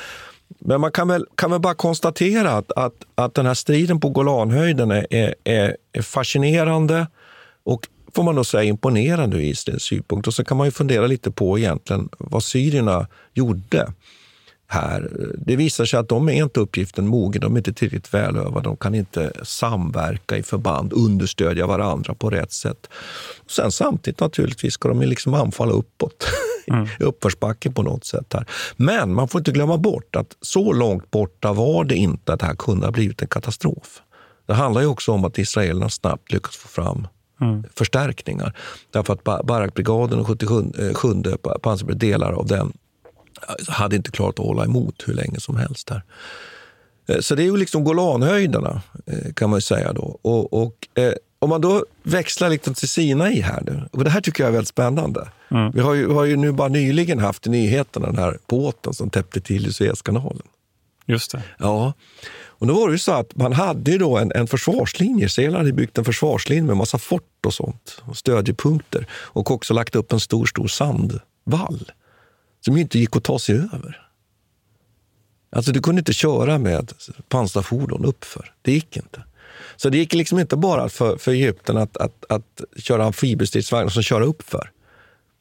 [0.58, 4.08] men man kan väl, kan väl bara konstatera att, att, att den här striden på
[4.08, 7.06] Golanhöjden är, är, är, är fascinerande
[7.64, 10.26] och får man då säga imponerande ur Israels synpunkt.
[10.26, 13.92] Och så kan man ju fundera lite på egentligen vad syrierna gjorde
[14.66, 15.10] här.
[15.38, 18.76] Det visar sig att de är inte uppgiften mogen, de är inte tillräckligt välövade, de
[18.76, 22.86] kan inte samverka i förband, understödja varandra på rätt sätt.
[23.44, 26.26] Och sen samtidigt naturligtvis ska de liksom anfalla uppåt,
[27.00, 28.32] i uppförsbacke på något sätt.
[28.32, 28.46] här.
[28.76, 32.46] Men man får inte glömma bort att så långt borta var det inte att det
[32.46, 34.02] här kunde ha blivit en katastrof.
[34.46, 37.06] Det handlar ju också om att israelerna snabbt lyckats få fram
[37.74, 38.56] förstärkningar.
[38.92, 42.72] Därför att Ba- Barakbrigaden och 77 eh, sjunde pansarbrigaden, delar av den,
[43.68, 45.90] hade inte klarat att hålla emot hur länge som helst.
[45.90, 46.02] här.
[47.08, 49.92] Eh, Så det är ju liksom Golanhöjderna eh, kan man säga.
[49.92, 50.18] Då.
[50.22, 54.20] Och, och, eh, om man då växlar lite till Sinai här nu, och det här
[54.20, 55.28] tycker jag är väldigt spännande.
[55.74, 59.10] Vi har ju, har ju nu bara nyligen haft i nyheterna den här båten som
[59.10, 60.42] täppte till i Suezkanalen.
[61.06, 61.42] Just det.
[61.58, 61.92] Ja,
[62.46, 65.26] och då var det ju så att man hade ju då en, en försvarslinje.
[65.26, 69.94] Israel hade byggt en försvarslinje med massa fort och sånt, och stödjepunkter och också lagt
[69.94, 71.92] upp en stor, stor sandvall
[72.64, 74.00] som inte gick att ta sig över.
[75.50, 76.92] Alltså du kunde inte köra med
[77.28, 78.52] pansarfordon uppför.
[78.62, 79.22] Det gick inte.
[79.76, 84.02] Så det gick liksom inte bara för, för Egypten att, att, att köra amfibiestridsvagnar som
[84.02, 84.70] köra uppför.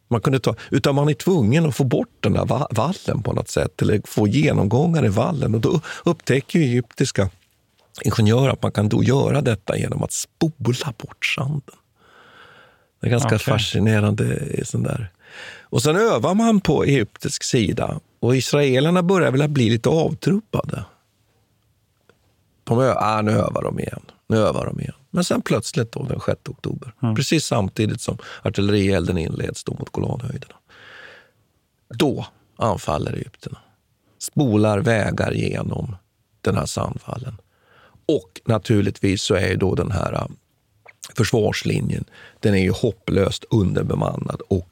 [0.08, 3.34] Man kunde ta, utan man är tvungen att få bort den där va- vallen på
[3.34, 5.56] något sätt, eller få genomgångar i vallen.
[5.56, 7.30] Och då upptäcker ju egyptiska
[8.02, 11.76] ingenjörer att man kan då göra detta genom att spola bort sanden.
[13.02, 13.40] Det är ganska Okej.
[13.40, 14.50] fascinerande.
[14.66, 15.12] Sån där.
[15.74, 20.86] Och sen övar man på egyptisk sida och israelerna börjar väl bli lite avtrubbade.
[22.64, 24.02] De ö- ah, nu övar de igen.
[24.28, 24.94] Nu övar de igen.
[25.10, 30.56] Men sen plötsligt då, den 6 oktober, precis samtidigt som artillerielden inleds då mot Golanhöjderna.
[31.90, 33.60] Då anfaller egyptierna.
[34.20, 35.96] Spolar vägar genom
[36.42, 37.38] den här sandvallen.
[38.06, 40.28] Och naturligtvis så är då den här äh,
[41.18, 42.06] försvarslinjen,
[42.40, 44.70] den är ju hopplöst underbemannad och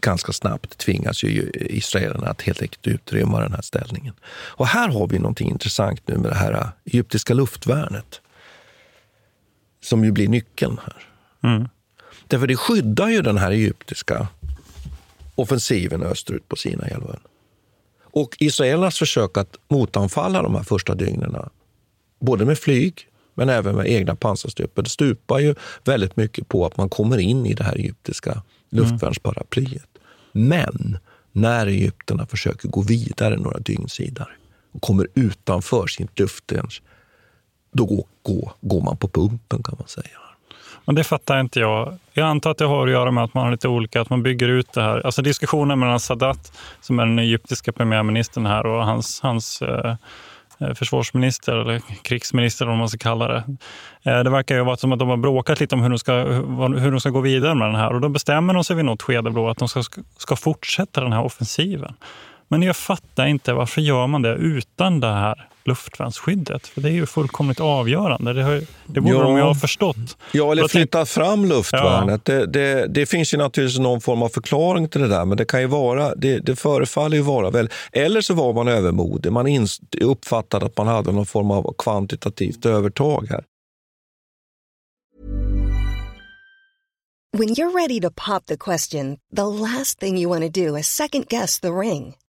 [0.00, 4.14] ganska snabbt tvingas ju israelerna att helt enkelt utrymma den här ställningen.
[4.30, 8.20] Och här har vi någonting intressant nu med det här egyptiska luftvärnet.
[9.82, 11.06] Som ju blir nyckeln här.
[12.26, 14.28] Därför det skyddar ju den här egyptiska
[15.34, 17.20] offensiven österut på Sinaihalvön.
[18.02, 21.36] Och israelernas försök att motanfalla de här första dygnen,
[22.20, 26.76] både med flyg men även med egna pansarstyrkor, det stupar ju väldigt mycket på att
[26.76, 29.89] man kommer in i det här egyptiska luftvärnsparaplyet.
[30.32, 30.98] Men
[31.32, 33.86] när egyptierna försöker gå vidare några dygn
[34.72, 36.82] och kommer utanför sitt luftvärns,
[37.72, 40.20] då går, går, går man på pumpen kan man säga.
[40.84, 41.98] Men det fattar inte jag.
[42.12, 44.22] Jag antar att det har att göra med att man har lite olika, att man
[44.22, 45.06] bygger ut det här.
[45.06, 49.94] Alltså diskussionen mellan Sadat, som är den egyptiska premiärministern här, och hans, hans eh,
[50.60, 53.44] Eh, försvarsminister, eller krigsminister om man ska kalla det.
[54.02, 56.12] Eh, det verkar ju vara som att de har bråkat lite om hur de ska,
[56.12, 57.92] hur de ska gå vidare med den här.
[57.92, 59.82] Och då bestämmer de sig vid något skede då att de ska,
[60.16, 61.94] ska fortsätta den här offensiven.
[62.48, 66.66] Men jag fattar inte, varför gör man det utan det här luftvärnsskyddet?
[66.66, 68.32] För det är ju fullkomligt avgörande.
[68.32, 69.22] Det, har, det borde ja.
[69.22, 70.16] de ju ha förstått.
[70.32, 72.22] Ja, eller flytta fram luftvärnet.
[72.24, 72.34] Ja.
[72.34, 75.44] Det, det, det, finns ju naturligtvis någon form av förklaring till det där, men det
[75.44, 79.32] kan ju vara, det, det förefaller ju vara väl, eller så var man övermodig.
[79.32, 79.66] Man
[80.00, 83.44] uppfattade att man hade någon form av kvantitativt övertag här.
[87.32, 90.88] When you're ready to pop the question, the last thing you want to do is
[90.88, 92.14] second guess the ring.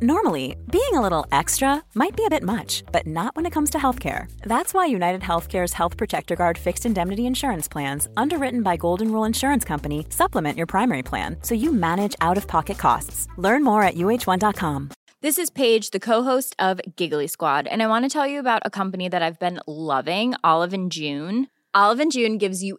[0.00, 3.70] Normally, being a little extra might be a bit much, but not when it comes
[3.70, 4.26] to healthcare.
[4.42, 9.24] That's why United Healthcare's Health Protector Guard fixed indemnity insurance plans, underwritten by Golden Rule
[9.24, 13.28] Insurance Company, supplement your primary plan so you manage out of pocket costs.
[13.36, 14.90] Learn more at uh1.com.
[15.20, 18.62] This is Paige, the co-host of Giggly Squad, and I want to tell you about
[18.64, 21.46] a company that I've been loving, Olive and June.
[21.74, 22.78] Olive and June gives you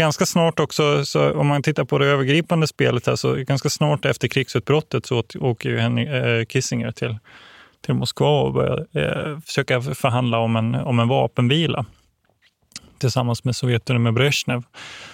[0.00, 4.04] Ganska snart också, så om man tittar på det övergripande spelet, här, så ganska snart
[4.04, 7.18] efter krigsutbrottet så åker ju Henry, eh, Kissinger till,
[7.84, 11.84] till Moskva och börjar eh, försöka förhandla om en, om en vapenvila
[12.98, 14.62] tillsammans med Sovjetunionen med Brezhnev.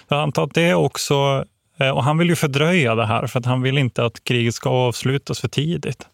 [0.09, 1.44] Jag antar att det också,
[1.79, 4.55] eh, och han vill ju fördröja det här för att han vill inte att kriget
[4.55, 6.07] ska avslutas för tidigt.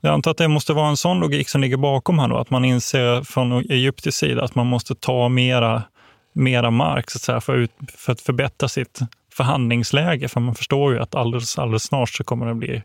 [0.00, 2.50] Jag antar att det måste vara en sån logik som ligger bakom här då, att
[2.50, 5.82] man inser från Egyptisk sida att man måste ta mera,
[6.36, 9.00] mera mark så att säga, för, för att förbättra sitt
[9.32, 10.28] förhandlingsläge.
[10.28, 12.82] För man förstår ju att alldeles, alldeles snart så kommer det bli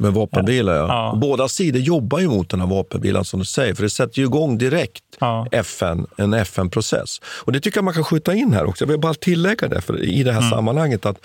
[0.00, 0.86] med vapenbilar, ja.
[0.88, 1.18] ja.
[1.20, 4.24] Båda sidor jobbar ju mot den här vapenbilen som du säger, för det sätter ju
[4.24, 5.46] igång direkt ja.
[5.52, 7.20] FN, en FN-process.
[7.24, 8.84] Och det tycker jag man kan skjuta in här också.
[8.84, 10.50] Jag vill bara tillägga det för, i det här mm.
[10.50, 11.18] sammanhanget att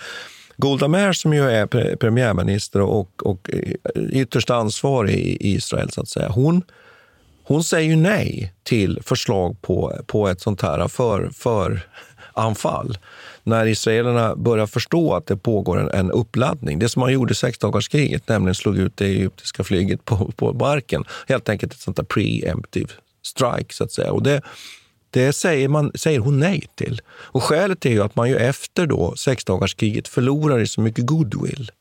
[0.58, 3.50] Golda Meir som ju är premiärminister och, och
[4.12, 6.62] ytterst ansvarig i Israel, så att säga, hon,
[7.48, 11.88] hon säger ju nej till förslag på, på ett sånt här för, för
[12.34, 12.98] anfall
[13.44, 16.80] när israelerna börjar förstå att det pågår en, en uppladdning.
[16.80, 21.04] Det som man gjorde i sexdagarskriget, nämligen slog ut det egyptiska flyget på, på marken.
[21.28, 22.90] Helt enkelt ett sånt där preemptive
[23.24, 24.12] strike, så att säga.
[24.12, 24.42] Och det,
[25.10, 27.02] det säger, man, säger hon nej till.
[27.10, 31.72] Och skälet är ju att man ju efter då sexdagarskriget förlorar i så mycket goodwill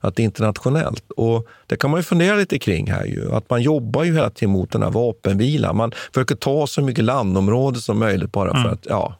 [0.00, 1.10] att det är internationellt.
[1.10, 3.04] Och det kan man ju fundera lite kring här.
[3.04, 3.32] Ju.
[3.32, 5.76] Att man jobbar ju hela tiden mot den här vapenvilan.
[5.76, 8.72] Man försöker ta så mycket landområde som möjligt bara för mm.
[8.72, 9.16] att, ja.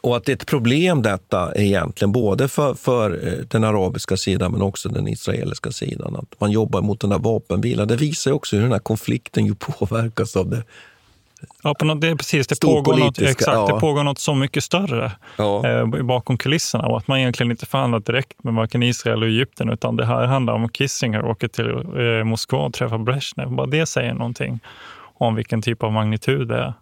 [0.00, 4.52] Och att det är ett problem detta egentligen, både för, för eh, den arabiska sidan
[4.52, 6.16] men också den israeliska sidan.
[6.16, 7.88] Att man jobbar mot den här vapenvilan.
[7.88, 10.62] Det visar också hur den här konflikten ju påverkas av det
[11.62, 12.46] Ja, på något, det är precis.
[12.46, 13.66] Det pågår, något, exakt, ja.
[13.74, 15.68] det pågår något så mycket större ja.
[15.68, 19.68] eh, bakom kulisserna och att man egentligen inte förhandlar direkt med varken Israel eller Egypten
[19.70, 23.50] utan det här handlar om Kissinger åker till eh, Moskva och träffar Brezhnev.
[23.50, 24.60] Bara det säger någonting
[25.18, 26.74] om vilken typ av magnitud det är.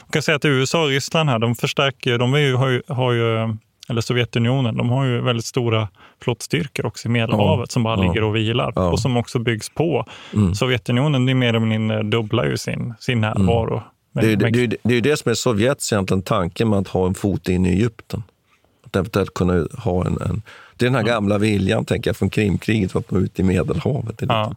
[0.00, 3.12] Man kan säga att USA och Ryssland här, de förstärker, de ju, har, ju, har
[3.12, 3.56] ju
[3.88, 5.88] eller Sovjetunionen, de har ju väldigt stora
[6.22, 8.90] flottstyrkor också i Medelhavet ja, som bara ja, ligger och vilar ja.
[8.90, 10.06] och som också byggs på.
[10.34, 10.54] Mm.
[10.54, 13.82] Sovjetunionen är mer eller mindre dubblar ju sin, sin närvaro.
[14.14, 14.38] Mm.
[14.38, 17.06] Det är, det, det, det är det som är Sovjets egentligen tanke med att ha
[17.06, 18.22] en fot in i Egypten.
[18.86, 20.42] Att eventuellt kunna ha en, en
[20.76, 24.18] det är den här gamla viljan tänker jag, från Krimkriget, att nå ut i Medelhavet.
[24.18, 24.54] Det är ja.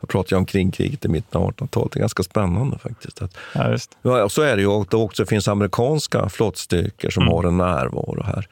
[0.00, 1.92] Jag pratar om kringkriget i mitten av 1800-talet.
[1.92, 3.22] Det är ganska spännande faktiskt.
[3.22, 3.96] Att, ja, just.
[4.02, 4.68] Ja, så är det ju.
[4.68, 7.34] Och det också finns amerikanska flottstyrkor som mm.
[7.34, 8.48] har en närvaro här.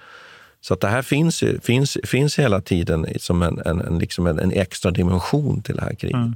[0.60, 4.38] Så att det här finns, finns, finns hela tiden som en, en, en, liksom en,
[4.38, 6.14] en extra dimension till det här kriget.
[6.14, 6.34] Mm.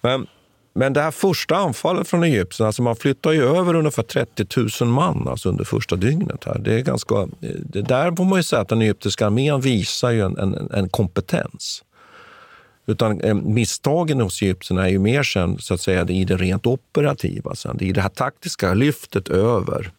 [0.00, 0.26] Men
[0.72, 4.46] men det här första anfallet från Egypten, alltså man flyttar ju över ungefär 30
[4.84, 6.44] 000 man alltså under första dygnet.
[6.44, 6.58] Här.
[6.58, 7.28] Det är ganska,
[7.64, 10.88] det där får man ju säga att den egyptiska armén visar ju en, en, en
[10.88, 11.84] kompetens.
[12.86, 16.66] Utan eh, misstagen hos egyptierna är ju mer sen, så att säga, i det rent
[16.66, 19.92] operativa, sen, i det här taktiska lyftet över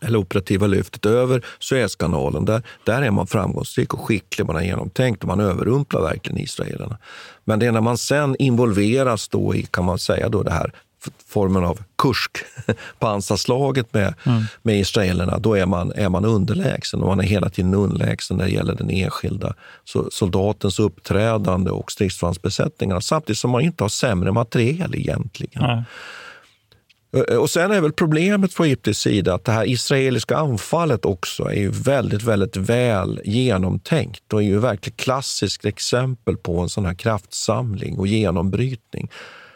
[0.00, 2.44] eller operativa lyftet över Suezkanalen.
[2.44, 6.98] Där, där är man framgångsrik och skicklig, man har genomtänkt och man överrumplar verkligen israelerna.
[7.44, 10.72] Men det är när man sen involveras då i, kan man säga, då det här
[11.26, 12.38] formen av kursk,
[12.98, 14.42] pansarslaget med, mm.
[14.62, 18.44] med israelerna, då är man, är man underlägsen och man är hela tiden underlägsen när
[18.44, 19.54] det gäller den enskilda
[20.10, 25.64] soldatens uppträdande och stridsvagnsbesättningarna, samtidigt som man inte har sämre materiel egentligen.
[25.64, 25.84] Mm.
[27.12, 31.44] Eh, och sen är väl problemet från Egyptens sida att det här israeliska anfallet också
[31.44, 36.68] är ju väldigt, väldigt väl genomtänkt och är ju ett verkligen klassiskt exempel på en
[36.68, 39.10] sån här kraftsamling och genombrytning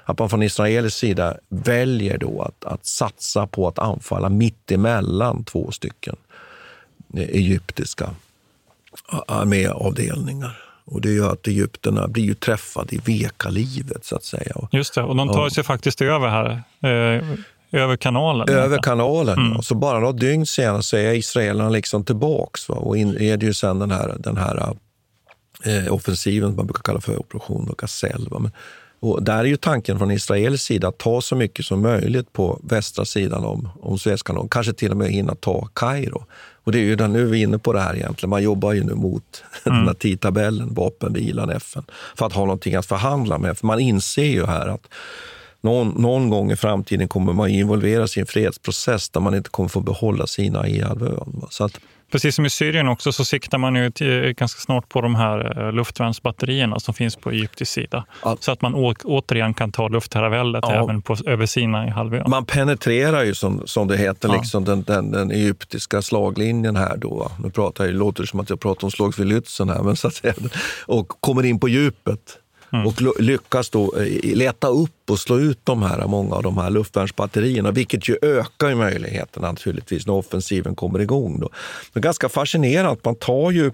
[0.05, 5.45] att man från israelisk sida väljer då att, att satsa på att anfalla mitt emellan
[5.45, 6.17] två stycken
[7.15, 8.11] eh, egyptiska
[9.27, 10.74] arméavdelningar.
[10.87, 14.69] Och det gör att egyptierna blir ju träffade i veka-livet, så att säga.
[14.73, 16.63] Just det, och de tar sig faktiskt över här.
[16.83, 17.23] Eh,
[17.83, 18.49] över kanalen?
[18.49, 19.39] Över kanalen.
[19.39, 19.57] Mm.
[19.57, 22.69] Och så bara något dygn senare så är israelerna liksom tillbaks.
[22.69, 22.75] Va?
[22.75, 24.77] Och inleder ju sen den här, den här
[25.65, 28.27] eh, offensiven, man brukar kalla för operation Gazelle.
[28.31, 28.51] Men
[29.05, 32.61] och där är ju tanken från israelisk sida att ta så mycket som möjligt på
[32.63, 36.25] västra sidan om, om Suezkanalen, kanske till och med hinna ta Kairo.
[36.65, 38.31] Och det är ju nu är vi inne på det här egentligen.
[38.31, 39.79] Man jobbar ju nu mot mm.
[39.79, 41.85] den här tidtabellen, vapenvilan, FN,
[42.17, 43.59] för att ha någonting att förhandla med.
[43.59, 44.89] För man inser ju här att
[45.61, 49.69] någon, någon gång i framtiden kommer man involveras i en fredsprocess där man inte kommer
[49.69, 51.43] få behålla sina i halvön.
[51.51, 51.81] Så att,
[52.13, 55.67] Precis som i Syrien också så siktar man ju till, ganska snart på de här
[55.67, 58.05] eh, luftvärnsbatterierna som finns på Egyptisk sida.
[58.23, 58.37] Ja.
[58.41, 60.83] Så att man å, återigen kan ta luftherraväldet ja.
[60.83, 62.31] även på, över Sinai-halvön.
[62.31, 64.35] Man penetrerar ju som, som det heter ja.
[64.35, 66.97] liksom den, den, den, egyptiska slaglinjen här.
[66.97, 67.31] Då.
[67.43, 69.97] Nu pratar jag, låter det som att jag pratar om slaget vid Lützen här, men
[69.97, 70.35] så att säga,
[70.87, 72.39] och kommer in på djupet.
[72.75, 72.87] Mm.
[72.87, 76.71] och lyckas då eh, leta upp och slå ut de här, många av de här
[76.71, 81.41] luftvärnsbatterierna, vilket ju ökar möjligheterna naturligtvis när offensiven kommer igång.
[81.41, 81.49] Då.
[81.93, 83.01] Det är ganska fascinerande.
[83.05, 83.71] Man tar ju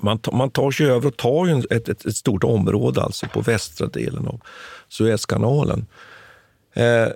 [0.00, 3.40] man, man tar sig över och tar ju ett, ett, ett, stort område alltså på
[3.40, 4.40] västra delen av
[4.88, 5.86] Suezkanalen.
[6.74, 7.10] Eh, eh,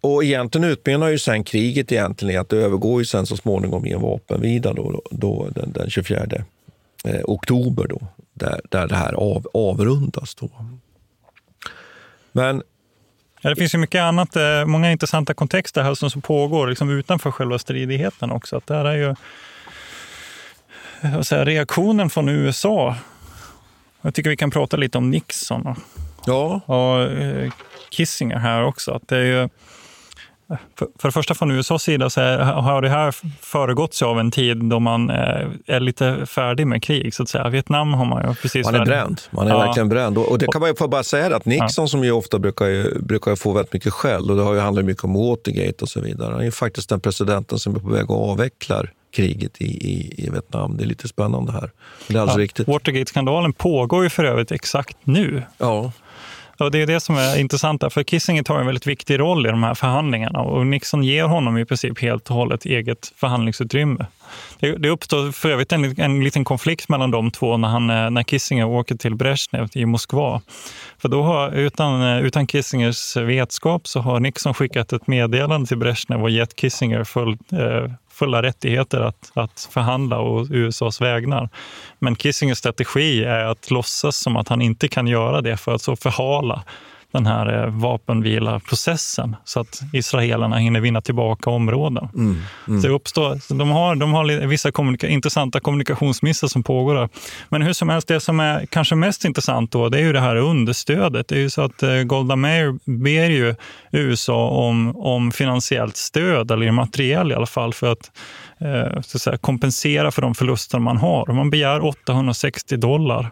[0.00, 3.86] och egentligen utmynnar ju sen kriget egentligen i att det övergår ju sen så småningom
[3.86, 6.26] i en vapenvila då, då, den, den 24
[7.04, 7.86] eh, oktober.
[7.88, 8.00] Då
[8.36, 10.34] där, där det här av, avrundas.
[10.34, 10.50] Då.
[12.32, 12.62] Men
[13.40, 17.30] Ja, det finns ju mycket annat, eh, många intressanta kontexter här som, pågår liksom utanför
[17.30, 18.56] själva stridigheten också.
[18.56, 19.14] Att det är ju
[21.24, 22.96] säga, reaktionen från USA.
[24.02, 25.76] Jag tycker vi kan prata lite om Nixon och,
[26.26, 26.60] ja.
[26.66, 27.52] och eh,
[27.90, 28.92] Kissinger här också.
[28.92, 29.48] Att det är ju,
[30.48, 34.30] för, för det första från USAs sida så är, har det här föregåtts av en
[34.30, 37.14] tid då man eh, är lite färdig med krig.
[37.14, 37.48] så att säga.
[37.48, 38.64] Vietnam har man ju precis...
[38.64, 38.90] Man är färdig.
[38.90, 39.20] bränd.
[39.30, 39.58] Man är ja.
[39.58, 40.18] verkligen bränd.
[40.18, 41.88] Och det kan man ju bara säga att Nixon ja.
[41.88, 45.04] som ju ofta brukar, brukar få väldigt mycket skäll och det har ju handlat mycket
[45.04, 46.30] om Watergate och så vidare.
[46.30, 48.84] Han är ju faktiskt den presidenten som är på väg att avveckla
[49.16, 50.76] kriget i, i, i, Vietnam.
[50.76, 51.70] Det är lite spännande här.
[52.08, 52.64] Det är alldeles ja.
[52.66, 55.42] Watergate-skandalen pågår ju för övrigt exakt nu.
[55.58, 55.92] Ja.
[56.58, 59.46] Och det är det som är intressant, där, för Kissinger tar en väldigt viktig roll
[59.46, 64.06] i de här förhandlingarna och Nixon ger honom i princip helt och hållet eget förhandlingsutrymme.
[64.60, 68.10] Det, det uppstår för övrigt en, en liten konflikt mellan de två när, han, eh,
[68.10, 70.40] när Kissinger åker till Brezhnev i Moskva.
[70.98, 75.78] För då har, utan, eh, utan Kissingers vetskap så har Nixon skickat ett meddelande till
[75.78, 81.48] Brezhnev och gett Kissinger full, eh, fulla rättigheter att, att förhandla och USAs vägnar.
[81.98, 85.82] Men Kissingers strategi är att låtsas som att han inte kan göra det för att
[85.82, 86.62] så förhala
[87.16, 92.08] den här eh, vapenvila-processen så att israelerna hinner vinna tillbaka områden.
[92.14, 92.82] Mm, mm.
[92.82, 97.08] Så uppstår, de, har, de har vissa kommunika intressanta kommunikationsmissar som pågår där.
[97.48, 100.20] Men hur som helst, det som är kanske mest intressant då, det är ju det
[100.20, 101.28] här understödet.
[101.28, 103.54] Det är ju så att eh, Golda Meir ber ju
[103.92, 108.10] USA om, om finansiellt stöd, eller materiell i alla fall, för att
[108.60, 111.32] eh, så att säga, kompensera för de förluster man har.
[111.32, 113.30] Man begär 860 dollar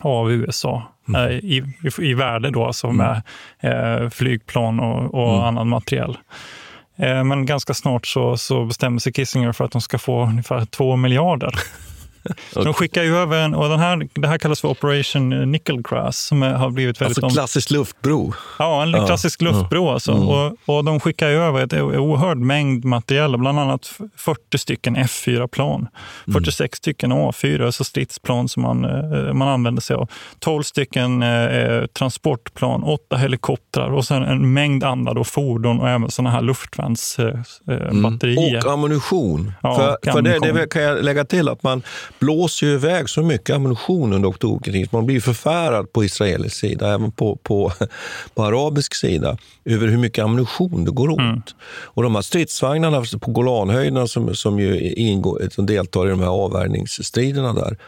[0.00, 0.82] av USA
[1.14, 1.30] mm.
[1.30, 1.64] Eh, i,
[1.98, 3.16] i, i, värde då, alltså mm.
[3.60, 5.44] eh, flygplan och, och mm.
[5.44, 6.18] annan materiell.
[6.96, 10.64] Eh, men ganska snart så, så bestämmer sig Kissinger för att de ska få ungefär
[10.64, 11.54] två miljarder
[12.50, 12.64] okay.
[12.64, 16.42] De skickar ju över en, och den här, det här kallas för Operation Nickelgrass som
[16.42, 17.24] har blivit väldigt...
[17.24, 18.34] Alltså klassisk luftbro?
[18.58, 19.88] Ja, en klassisk luftbro.
[19.88, 20.12] Alltså.
[20.12, 20.28] Mm.
[20.28, 25.88] Och, och de skickar ju över ett oerhörd mängd material, bland annat 40 stycken F4-plan,
[26.32, 26.68] 46 mm.
[26.76, 32.82] stycken A4, alltså stridsplan som man, eh, man använder sig av, 12 stycken eh, transportplan,
[32.82, 38.40] 8 helikoptrar och sen en mängd andra då, fordon och även sådana här luftvärnsbatterier.
[38.40, 38.66] Eh, mm.
[38.66, 39.52] Och ammunition.
[39.62, 41.82] Ja, för, och för det, det kan jag lägga till att man
[42.20, 44.92] blåser ju iväg så mycket ammunition under oktoberkriget.
[44.92, 47.72] Man blir förfärad på israelisk sida, även på, på,
[48.34, 51.18] på arabisk sida, över hur mycket ammunition det går åt.
[51.18, 51.42] Mm.
[51.84, 56.28] Och de här stridsvagnarna på Golanhöjderna som, som, ju ingår, som deltar i de här
[56.28, 57.78] avvärjningsstriderna där,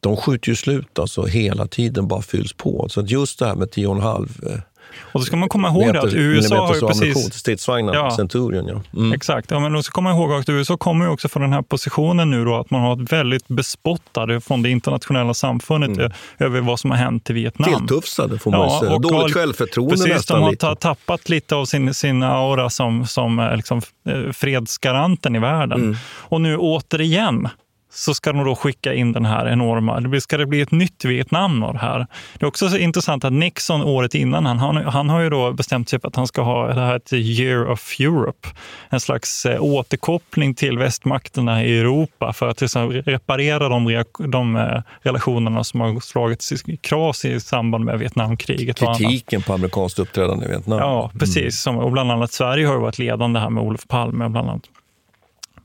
[0.00, 2.88] de skjuter ju slut alltså hela tiden, bara fylls på.
[2.90, 4.60] Så att just det här med 10,5
[5.00, 7.34] och då ska man komma ihåg meter, att USA har ju precis...
[7.34, 8.68] stridsvagnar, ja, Centurion.
[8.68, 8.82] Ja.
[9.00, 9.12] Mm.
[9.12, 12.30] Exakt, ja, men då ska komma ihåg att USA kommer också från den här positionen
[12.30, 16.12] nu då, att man har ett väldigt bespottade från det internationella samfundet mm.
[16.38, 17.74] över vad som har hänt i Vietnam.
[17.78, 18.98] Tilltufsade får man ja, säga.
[18.98, 20.38] Dåligt har, självförtroende precis, nästan.
[20.38, 20.74] De har lite.
[20.74, 25.82] tappat lite av sin, sin aura som, som liksom, eh, fredsgaranten i världen.
[25.82, 25.96] Mm.
[26.06, 27.48] Och nu återigen
[27.96, 30.20] så ska de då skicka in den här enorma...
[30.20, 32.06] Ska det bli ett nytt Vietnam av det här?
[32.38, 35.88] Det är också intressant att Nixon året innan, han, han, han har ju då bestämt
[35.88, 38.48] sig för att han ska ha det här ett year of Europe.
[38.88, 44.82] En slags eh, återkoppling till västmakterna i Europa för att liksom, reparera de, de eh,
[45.02, 48.78] relationerna som har slagits i kras i samband med Vietnamkriget.
[48.78, 50.78] Kritiken på amerikanskt uppträdande i Vietnam.
[50.78, 51.66] Ja, precis.
[51.66, 51.80] Mm.
[51.80, 54.28] Och bland annat Sverige har varit ledande här med Olof Palme.
[54.28, 54.62] Bland annat.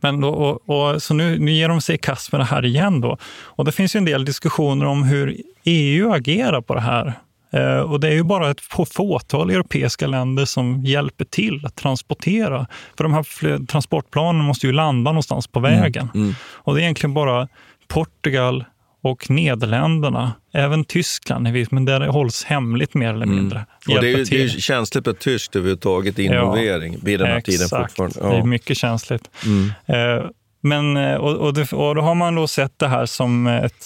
[0.02, 2.66] Men då, och, och, så nu, nu ger de sig i kast med det här
[2.66, 3.02] igen.
[3.02, 3.18] Då.
[3.43, 7.14] Och det finns ju en del diskussioner om hur EU agerar på det här.
[7.54, 12.68] Eh, och det är ju bara ett fåtal europeiska länder som hjälper till att transportera.
[12.97, 16.10] För de här transportplanen måste ju landa någonstans på mm, vägen.
[16.14, 16.36] Mm, mm.
[16.43, 17.47] Och det är egentligen bara
[17.88, 18.66] Portugal,
[19.02, 23.36] och Nederländerna, även Tyskland, men där det hålls hemligt mer eller mm.
[23.36, 23.58] mindre.
[23.58, 23.97] Mm.
[23.97, 27.58] Och det, är, det är känsligt med tyskt överhuvudtaget, involvering ja, vid den här exakt.
[27.58, 28.20] tiden fortfarande.
[28.22, 28.30] Ja.
[28.30, 29.30] Det är mycket känsligt.
[29.45, 29.72] Mm.
[29.86, 30.30] Eh,
[30.62, 33.86] men, eh, och, och, det, och då har man då sett det här som ett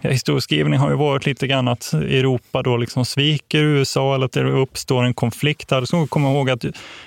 [0.00, 4.42] historieskrivning har ju varit lite grann att Europa då liksom sviker USA eller att det
[4.44, 5.70] uppstår en konflikt.
[5.70, 5.84] Här.
[5.84, 6.64] Så komma ihåg att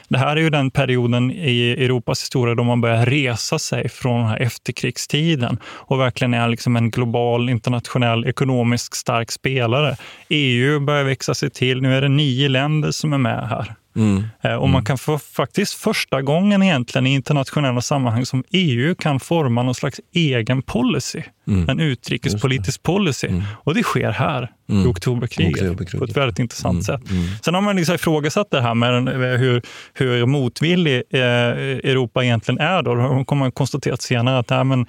[0.08, 4.20] det här är ju den perioden i Europas historia då man börjar resa sig från
[4.20, 9.95] den här efterkrigstiden och verkligen är liksom en global, internationell, ekonomiskt stark spelare.
[10.30, 11.82] EU börjar växa sig till.
[11.82, 13.76] Nu är det nio länder som är med här.
[13.96, 14.24] Mm.
[14.41, 14.86] Eh, och man mm.
[14.86, 20.00] kan få faktiskt första gången egentligen i internationella sammanhang som EU kan forma någon slags
[20.14, 21.22] egen policy.
[21.48, 21.70] Mm.
[21.70, 23.28] En utrikespolitisk policy.
[23.28, 23.44] Mm.
[23.64, 24.84] Och det sker här mm.
[24.84, 26.84] i oktoberkriget, oktoberkriget på ett väldigt intressant mm.
[26.84, 27.12] sätt.
[27.12, 27.24] Mm.
[27.41, 29.62] Sen har man liksom ifrågasatt det här med hur,
[29.94, 32.82] hur motvillig eh, Europa egentligen är.
[32.82, 34.86] Då, då kommer man konstatera senare att nej, men,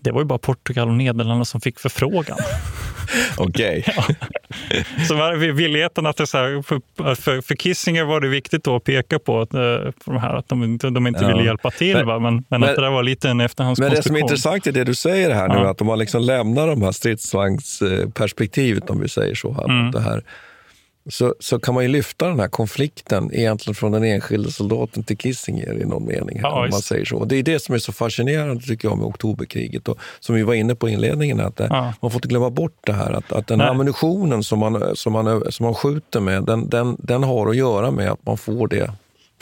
[0.00, 2.38] det var ju bara Portugal och Nederländerna som fick förfrågan.
[3.36, 3.84] Okej.
[3.96, 4.04] ja.
[5.08, 6.80] Så villigheten att det så här, för,
[7.14, 10.48] för, för, Kissinger var det viktigt att peka på att, för eh, de här, att
[10.48, 11.28] de, de inte ja.
[11.28, 12.04] ville hjälpa till.
[12.06, 13.94] Men, men, men, att det där var lite en efterhandskonstruktion.
[13.94, 15.70] Men det som är intressant i det du säger här nu, ja.
[15.70, 19.52] att de har liksom lämnat de här stridsvagnsperspektivet, om vi säger så.
[19.52, 19.90] Här, mm.
[19.90, 20.22] det här
[21.10, 25.16] så, så kan man ju lyfta den här konflikten egentligen från den enskilde soldaten till
[25.16, 26.38] Kissinger i någon mening.
[26.42, 27.16] Ja, om man säger så.
[27.16, 29.88] Och det är det som är så fascinerande tycker jag med oktoberkriget.
[29.88, 31.92] Och, som vi var inne på i inledningen, att det, ja.
[32.00, 33.12] man får inte glömma bort det här.
[33.12, 33.68] Att, att den Nej.
[33.68, 37.90] ammunitionen som man, som, man, som man skjuter med, den, den, den har att göra
[37.90, 38.90] med att man får det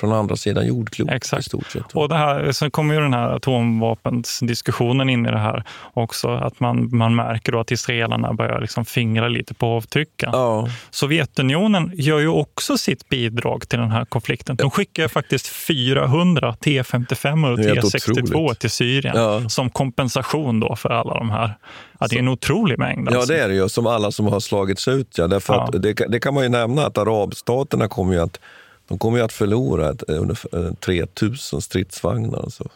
[0.01, 1.41] från andra sidan jordklotet Exakt.
[1.41, 1.93] i stort sett.
[1.93, 6.29] Och det här, sen kommer ju den här atomvapensdiskussionen in i det här också.
[6.29, 10.31] Att man, man märker då att israelerna börjar liksom fingra lite på avtrycken.
[10.33, 10.69] Ja.
[10.91, 14.57] Sovjetunionen gör ju också sitt bidrag till den här konflikten.
[14.57, 19.49] De skickar faktiskt 400 T55 och T62 till Syrien ja.
[19.49, 21.55] som kompensation då för alla de här.
[22.01, 23.09] Ja, det är en otrolig mängd.
[23.09, 23.33] Alltså.
[23.33, 23.69] Ja, det är det ju.
[23.69, 25.19] Som alla som har slagits ut.
[25.19, 25.27] Ja.
[25.27, 25.65] Därför ja.
[25.65, 28.41] Att det, det kan man ju nämna att arabstaterna kommer ju att
[28.89, 32.39] de kommer ju att förlora ett, eh, ungefär 3000 eh, stridsvagnar.
[32.39, 32.69] Alltså.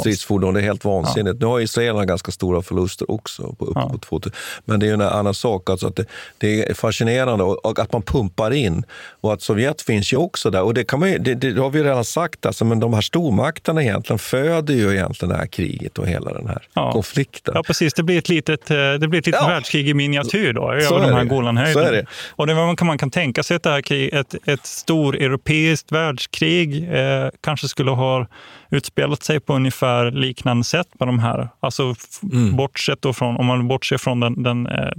[0.00, 0.54] Stridsfordon.
[0.54, 1.36] Det är helt vansinnigt.
[1.40, 1.46] Ja.
[1.46, 3.98] Nu har israelerna ganska stora förluster också, på uppåt ja.
[4.08, 4.32] 2000.
[4.64, 5.70] Men det är en annan sak.
[5.70, 6.04] Alltså att det,
[6.38, 8.84] det, är fascinerande och, att man pumpar in.
[9.20, 10.62] Och att Sovjet finns ju också där.
[10.62, 13.82] Och det, kan man det, det, har vi redan sagt, alltså, men de här stormakterna
[13.82, 16.92] egentligen föder ju egentligen det här kriget och hela den här ja.
[16.92, 17.54] konflikten.
[17.56, 17.94] Ja, precis.
[17.94, 19.48] Det blir ett litet, eh, det blir ett litet ja.
[19.48, 22.06] världskrig i miniatyr då, över de här Golanhöjderna.
[22.30, 25.16] Och det man kan, man kan tänka sig att det här krig, ett, ett stor
[25.16, 28.26] europeiskt världskrig eh, kanske skulle ha
[28.70, 31.48] utspelat sig på ungefär liknande sätt med de här.
[31.60, 31.94] Alltså
[32.32, 32.56] mm.
[32.56, 34.92] bortsett då från, om man bortser från den, den eh,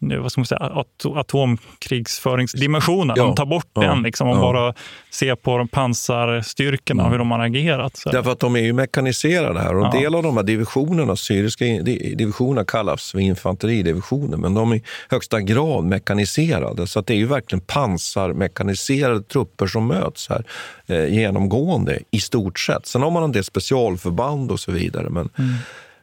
[0.00, 0.86] vad ska man säga, at
[1.16, 3.16] atomkrigsföringsdimensionen.
[3.16, 3.24] Ja.
[3.24, 3.80] De tar bort ja.
[3.80, 4.40] den liksom, och ja.
[4.40, 4.74] bara
[5.10, 7.12] ser på pansarstyrkorna och mm.
[7.12, 7.96] hur de har agerat.
[7.96, 8.10] Så.
[8.10, 11.64] Därför att de är ju mekaniserade här och en del av de här divisionerna, syriska
[11.64, 16.86] divisionerna kallas för infanteridivisioner, men de är i högsta grad mekaniserade.
[16.86, 20.44] Så att det är ju verkligen pansarmekaniserade trupper som möts här
[20.86, 22.86] eh, genomgående i stort sett.
[22.86, 25.10] Sen har man en del specialförband och så vidare.
[25.10, 25.54] Men, mm.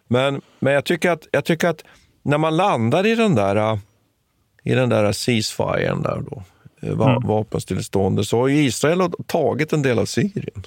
[0.07, 1.83] men, men jag tycker att, jag tycker att
[2.25, 3.79] när man landar i den där,
[4.63, 6.43] i den där ceasefiren, där då,
[6.81, 7.27] eh, mm.
[7.27, 10.63] vapenstilleståndet, så har Israel tagit en del av Syrien.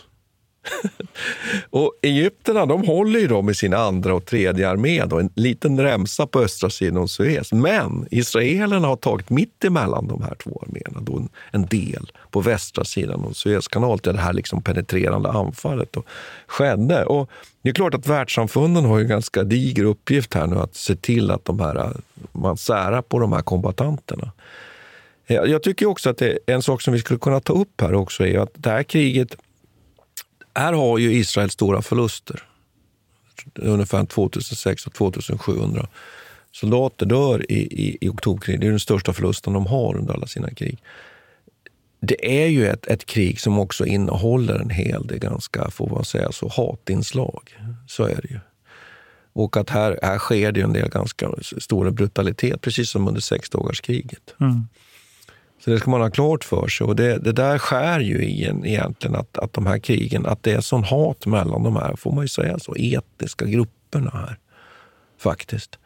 [1.71, 5.81] och Egypterna de håller ju då med sin andra och tredje armé, då, en liten
[5.81, 7.53] remsa på östra sidan om Suez.
[7.53, 12.41] Men israelerna har tagit mitt emellan de här två arméerna, då en, en del på
[12.41, 16.03] västra sidan om Suezkanalen, där det här liksom penetrerande anfallet då
[16.47, 17.05] skedde.
[17.05, 17.31] Och
[17.63, 21.31] det är klart att världssamfunden har en ganska diger uppgift här nu att se till
[21.31, 21.93] att de här,
[22.33, 24.33] man särar på de här kombatanterna.
[25.27, 28.27] Jag tycker också att det en sak som vi skulle kunna ta upp här också
[28.27, 29.37] är att det här kriget
[30.59, 32.43] här har ju Israel stora förluster.
[33.55, 35.89] Ungefär 2600 och 2700
[36.53, 38.61] soldater dör i, i, i oktoberkriget.
[38.61, 40.83] Det är den största förlusten de har under alla sina krig.
[42.01, 46.05] Det är ju ett, ett krig som också innehåller en hel del ganska, får man
[46.05, 47.57] säga så, hatinslag.
[47.87, 48.41] Så är det ju.
[49.33, 54.35] Och att här, här sker det en del ganska stora brutalitet, precis som under sexdagarskriget.
[54.41, 54.65] Mm.
[55.65, 56.87] Så det ska man ha klart för sig.
[56.87, 60.43] Och det, det där skär ju i en egentligen att, att de här krigen, att
[60.43, 64.39] det är sån hat mellan de här, får man ju säga så, etniska grupperna här.
[65.19, 65.79] Faktiskt.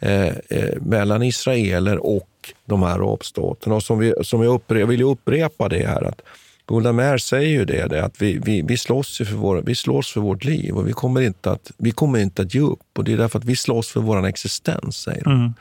[0.00, 2.28] Eh, eh, mellan israeler och
[2.64, 3.74] de här arabstaterna.
[3.74, 6.22] Och som, vi, som jag, upprepa, jag vill upprepa det här att
[6.66, 10.12] Golda Meir säger ju det, det att vi, vi, vi, slåss för vår, vi slåss
[10.12, 12.98] för vårt liv och vi kommer, inte att, vi kommer inte att ge upp.
[12.98, 15.32] Och Det är därför att vi slåss för vår existens, säger de.
[15.32, 15.52] Mm.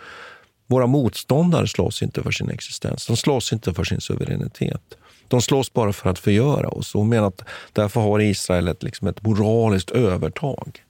[0.72, 3.08] Våra motståndare slåss inte för sin existens.
[3.08, 4.82] De slåss inte för sin suveränitet.
[5.28, 6.96] De slåss bara för att förgöra oss.
[6.96, 7.44] Och menar att
[7.74, 10.84] därför har Israel ett, liksom ett moraliskt övertag.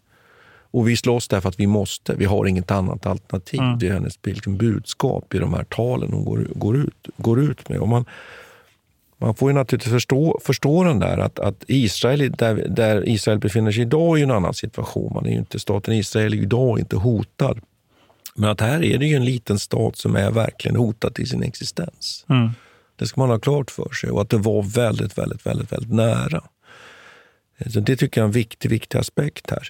[0.72, 2.16] Och vi slåss därför att vi måste.
[2.16, 3.60] Vi har inget annat alternativ.
[3.60, 3.80] Mm.
[3.80, 7.70] Det är hennes liksom, budskap i de här talen hon går, går, ut, går ut
[7.70, 7.80] med.
[7.80, 8.06] Och man,
[9.18, 13.72] man får ju naturligtvis förstå, förstå den där att, att Israel, där, där Israel befinner
[13.72, 15.14] sig idag, är en annan situation.
[15.14, 17.62] Man är inte, staten Israel är idag inte hotad
[18.36, 21.44] men att här är det ju en liten stat som är verkligen hotad till sin
[21.44, 22.26] existens.
[22.30, 22.50] Mm.
[22.96, 25.94] Det ska man ha klart för sig och att det var väldigt, väldigt, väldigt, väldigt
[25.94, 26.44] nära.
[27.70, 29.70] Så det tycker jag är en viktig, viktig aspekt här.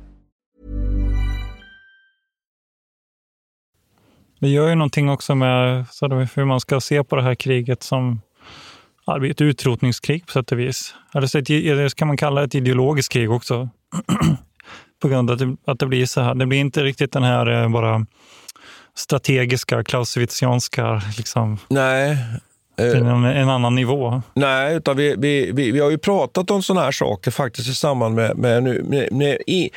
[4.41, 5.85] Det gör ju någonting också med
[6.35, 8.21] hur man ska se på det här kriget som
[9.29, 10.95] ett utrotningskrig på sätt och vis.
[11.13, 13.69] Eller så kan man kalla det ett ideologiskt krig också.
[15.01, 16.35] på grund av att det, att det blir så här.
[16.35, 18.05] Det blir inte riktigt den här eh, bara
[18.95, 21.01] strategiska, klausewitzianska...
[21.17, 22.17] Liksom, Nej.
[22.77, 24.21] En, en, annan nivå.
[24.33, 27.73] Nej, utan vi, vi, vi, vi har ju pratat om sådana här saker faktiskt i
[27.73, 29.69] samband med, med, med, med, i,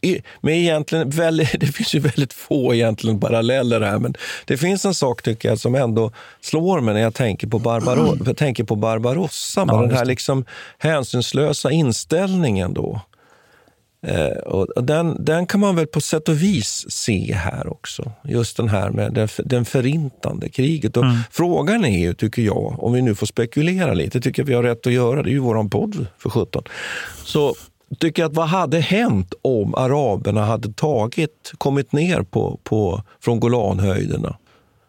[0.00, 4.84] i, med egentligen väldigt, det finns ju väldigt få egentligen paralleller här, men det finns
[4.84, 8.64] en sak tycker jag som ändå slår mig när jag tänker på, Barbaro, jag tänker
[8.64, 10.44] på Barbarossa, ja, den här liksom
[10.78, 13.00] hänsynslösa inställningen då.
[14.02, 18.12] Eh, och den, den kan man väl på sätt och vis se här också.
[18.24, 20.96] Just den här med det, den förintande kriget.
[20.96, 21.16] Och mm.
[21.30, 24.62] Frågan är ju, tycker jag, om vi nu får spekulera lite, tycker jag vi har
[24.62, 26.62] rätt att göra, det är ju vår podd för 17.
[27.24, 27.54] Så
[27.98, 34.36] tycker att vad hade hänt om araberna hade tagit, kommit ner på, på, från Golanhöjderna,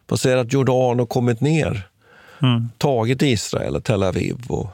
[0.07, 1.88] passerat Jordan och kommit ner,
[2.41, 2.70] mm.
[2.78, 4.70] tagit Israel, Tel Aviv och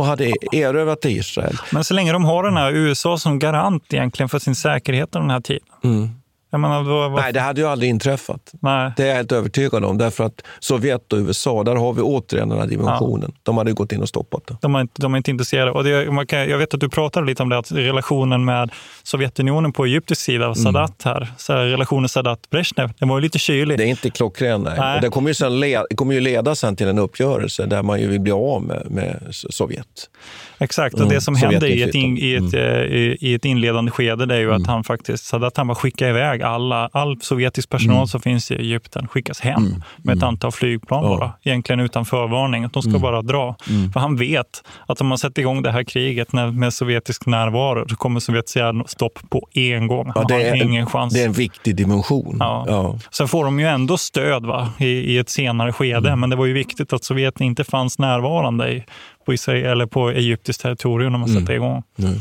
[0.00, 1.56] och hade erövrat Israel.
[1.72, 5.30] Men så länge de har den här USA som garant egentligen för sin säkerhet den
[5.30, 5.68] här tiden.
[5.84, 6.08] Mm.
[6.50, 7.22] Menar, vad, vad...
[7.22, 8.52] Nej, det hade ju aldrig inträffat.
[8.60, 8.92] Nej.
[8.96, 9.98] Det är jag helt övertygad om.
[9.98, 13.32] Därför att Sovjet och USA, där har vi återigen den här dimensionen.
[13.34, 13.40] Ja.
[13.42, 14.56] De hade gått in och stoppat det.
[14.60, 15.70] De är inte, de är inte intresserade.
[15.70, 18.70] Och det, man kan, jag vet att du pratade lite om det, att relationen med
[19.02, 20.54] Sovjetunionen på egyptisk sida, mm.
[20.54, 23.78] Sadat här, så här relationen Sadat-Brezhnev, den var ju lite kylig.
[23.78, 24.74] Det är inte klockren, nej.
[24.78, 24.96] nej.
[24.96, 28.00] Och det kommer ju, sen led, kommer ju leda sen till en uppgörelse där man
[28.00, 30.10] ju vill bli av med, med Sovjet.
[30.58, 31.20] Exakt, och det mm.
[31.20, 32.92] som händer i ett, in, i, ett, mm.
[32.92, 34.68] i, i, ett inledande skede det är ju att mm.
[34.68, 38.06] han faktiskt, Sadat han bara skickar iväg alla, all sovjetisk personal mm.
[38.06, 39.82] som finns i Egypten skickas hem mm.
[39.96, 41.18] med ett antal flygplan ja.
[41.18, 42.64] bara, egentligen utan förvarning.
[42.64, 43.56] Att de ska bara dra.
[43.92, 47.96] För han vet att om man sätter igång det här kriget med sovjetisk närvaro så
[47.96, 50.12] kommer Sovjet säga stopp på en gång.
[50.14, 51.14] Han ja, det är, ingen chans.
[51.14, 52.36] Det är en viktig dimension.
[52.40, 52.64] Ja.
[52.68, 52.98] Ja.
[53.10, 56.46] Sen får de ju ändå stöd va, i, i ett senare skede, men det var
[56.46, 58.84] ju viktigt att Sovjet inte fanns närvarande i,
[59.26, 61.82] på, Israel, eller på egyptiskt territorium när man sätter igång.
[61.98, 62.20] Mm.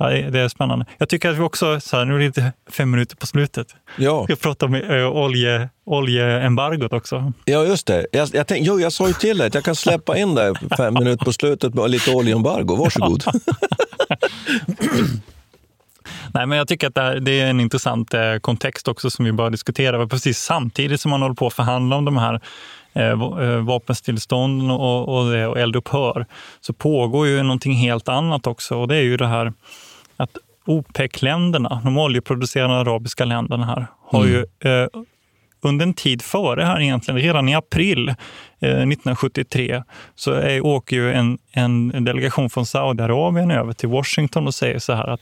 [0.00, 0.86] Ja, det är spännande.
[0.98, 3.76] Jag tycker att vi också, så här, nu är det inte fem minuter på slutet.
[3.96, 4.26] Ja.
[4.28, 7.32] Jag pratar om äh, olje, oljeembargot också.
[7.44, 8.06] Ja, just det.
[8.12, 10.54] Jag, jag, tänk, jo, jag sa ju till dig att jag kan släppa in det
[10.76, 12.76] fem minuter på slutet med lite oljeembargo.
[12.76, 13.24] Varsågod.
[16.34, 19.24] Nej, men jag tycker att det, här, det är en intressant eh, kontext också som
[19.24, 20.06] vi bör diskutera.
[20.06, 22.40] Precis samtidigt som man håller på att förhandla om de här
[22.92, 26.26] Eh, eh, vapenstillstånd och, och, och eldupphör
[26.60, 29.52] så pågår ju någonting helt annat också och det är ju det här
[30.22, 34.32] att OPEC-länderna, de oljeproducerande arabiska länderna här, har mm.
[34.32, 34.88] ju eh,
[35.62, 38.14] under en tid före här egentligen, redan i april eh,
[38.58, 39.82] 1973,
[40.14, 44.92] så är, åker ju en, en delegation från Saudiarabien över till Washington och säger så
[44.92, 45.20] här att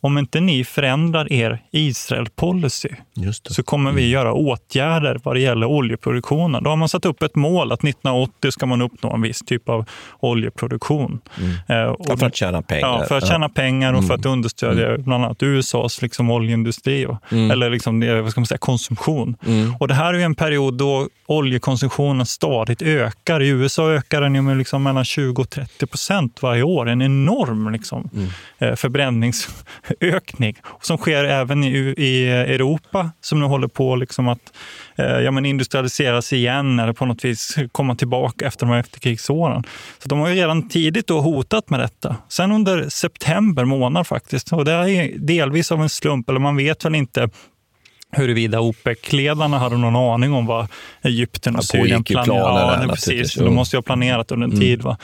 [0.00, 2.94] om inte ni förändrar er Israel-policy
[3.42, 4.12] så kommer vi mm.
[4.12, 6.62] göra åtgärder vad det gäller oljeproduktionen.
[6.62, 9.68] Då har man satt upp ett mål att 1980 ska man uppnå en viss typ
[9.68, 9.84] av
[10.20, 11.20] oljeproduktion.
[11.68, 11.94] Mm.
[11.94, 12.88] och, för att tjäna pengar.
[12.88, 14.32] Ja, för att tjäna pengar och för att mm.
[14.32, 15.02] understödja mm.
[15.02, 17.50] bland annat USAs liksom, oljeindustri, och, mm.
[17.50, 19.36] eller liksom, vad ska man säga, konsumtion.
[19.46, 19.74] Mm.
[19.80, 23.42] Och det här är en period då oljekonsumtionen stadigt ökar.
[23.42, 26.88] I USA ökar den med liksom mellan 20 och 30 procent varje år.
[26.88, 28.76] En enorm liksom, mm.
[28.76, 29.64] förbrännings
[30.00, 34.52] ökning som sker även i, i Europa som nu håller på liksom att
[34.96, 39.64] eh, ja, men industrialiseras igen eller på något vis komma tillbaka efter de här efterkrigsåren.
[39.98, 42.16] Så de har ju redan tidigt då hotat med detta.
[42.28, 46.84] Sen under september månad faktiskt, och det är delvis av en slump, eller man vet
[46.84, 47.28] väl inte
[48.16, 50.66] huruvida OPEC-ledarna hade någon aning om vad
[51.02, 52.82] Egypten och Syrien planerade.
[52.82, 53.34] Ja, precis.
[53.34, 54.60] De måste ju ha planerat under en mm.
[54.60, 54.82] tid.
[54.82, 54.98] Va?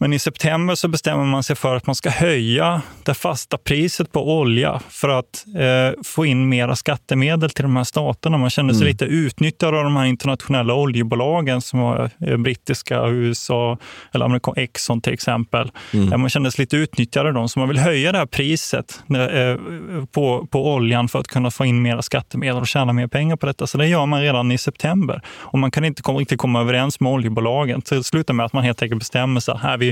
[0.00, 4.12] Men i september så bestämmer man sig för att man ska höja det fasta priset
[4.12, 8.38] på olja för att eh, få in mera skattemedel till de här staterna.
[8.38, 8.92] Man känner sig mm.
[8.92, 13.78] lite utnyttjad av de här internationella oljebolagen som var eh, brittiska, USA
[14.12, 15.70] eller amerikan Exxon till exempel.
[15.92, 16.20] Mm.
[16.20, 20.04] Man känner sig lite utnyttjad av dem, så man vill höja det här priset eh,
[20.06, 23.46] på, på oljan för att kunna få in mera skattemedel och tjäna mer pengar på
[23.46, 23.66] detta.
[23.66, 25.22] Så det gör man redan i september.
[25.28, 27.82] Och man kan inte komma, riktigt komma överens med oljebolagen.
[27.84, 29.58] Så det slutar med att man helt enkelt bestämmer sig.
[29.62, 29.89] Här, vi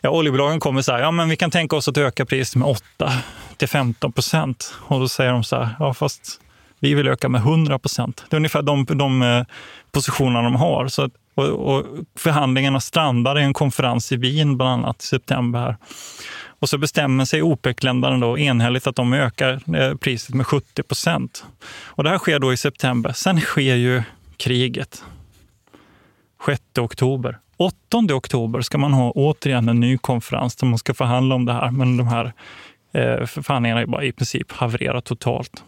[0.00, 2.68] ja, oljebolagen kommer så här, ja men vi kan tänka oss att öka priset med
[2.68, 3.12] 8
[3.56, 4.74] till 15 procent.
[4.80, 6.40] Och då säger de så här, ja fast
[6.80, 8.24] vi vill öka med 100 procent.
[8.30, 9.44] Det är ungefär de, de eh,
[9.92, 10.88] positionerna de har.
[10.88, 11.86] Så, och, och
[12.18, 15.60] förhandlingarna strandar i en konferens i Wien bland annat i september.
[15.60, 15.76] Här.
[16.58, 21.44] Och så bestämmer sig OPEC-länderna då enhälligt att de ökar eh, priset med 70 procent.
[21.86, 23.12] Och det här sker då i september.
[23.12, 24.02] Sen sker ju
[24.36, 25.04] kriget.
[26.46, 27.38] 6 oktober.
[27.56, 27.76] 8
[28.14, 31.70] oktober ska man ha återigen en ny konferens där man ska förhandla om det här.
[31.70, 32.32] Men de här
[32.92, 35.64] eh, förhandlingarna är bara i princip havererat totalt.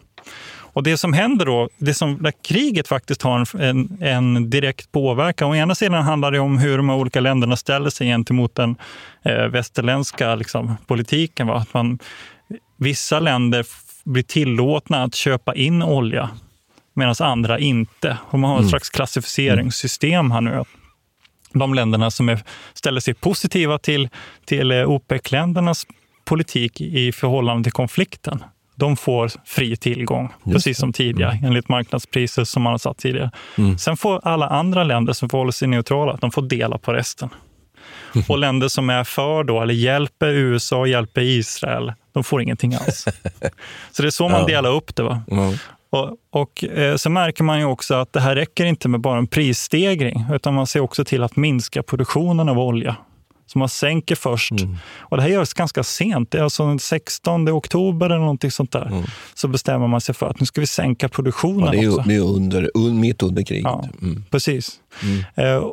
[0.77, 5.49] Och det som händer då, det som, där kriget faktiskt har en, en direkt påverkan.
[5.49, 8.75] Å ena sidan handlar det om hur de olika länderna ställer sig gentemot den
[9.23, 11.47] eh, västerländska liksom, politiken.
[11.47, 11.55] Va?
[11.55, 11.99] Att man,
[12.77, 13.65] vissa länder
[14.03, 16.29] blir tillåtna att köpa in olja
[16.93, 18.17] medan andra inte.
[18.21, 18.69] Och man har ett mm.
[18.69, 20.63] slags klassificeringssystem här nu
[21.53, 22.43] de länderna som är,
[22.73, 24.09] ställer sig positiva till,
[24.45, 25.85] till eh, OPEC-ländernas
[26.25, 28.43] politik i förhållande till konflikten,
[28.75, 31.45] de får fri tillgång, Just precis som tidigare, mm.
[31.45, 33.31] enligt marknadspriser som man har satt tidigare.
[33.57, 33.77] Mm.
[33.77, 37.29] Sen får alla andra länder som förhåller sig neutrala, de får dela på resten.
[38.27, 43.05] Och länder som är för då, eller hjälper USA, hjälper Israel, de får ingenting alls.
[43.91, 45.03] Så det är så man delar upp det.
[45.03, 45.21] Va?
[45.31, 45.53] Mm.
[45.97, 49.17] Och, och eh, så märker man ju också att det här räcker inte med bara
[49.17, 52.95] en prisstegring, utan man ser också till att minska produktionen av olja.
[53.45, 54.51] Så man sänker först.
[54.51, 54.75] Mm.
[54.99, 56.31] Och det här görs ganska sent.
[56.31, 58.85] Det är alltså den 16 oktober eller någonting sånt där.
[58.85, 59.03] Mm.
[59.33, 62.09] Så bestämmer man sig för att nu ska vi sänka produktionen ja, det är, också.
[62.09, 63.63] Det är under, mitt under kriget.
[63.63, 64.23] Ja, mm.
[64.31, 64.79] Precis.
[65.03, 65.23] Mm.
[65.35, 65.69] Eh,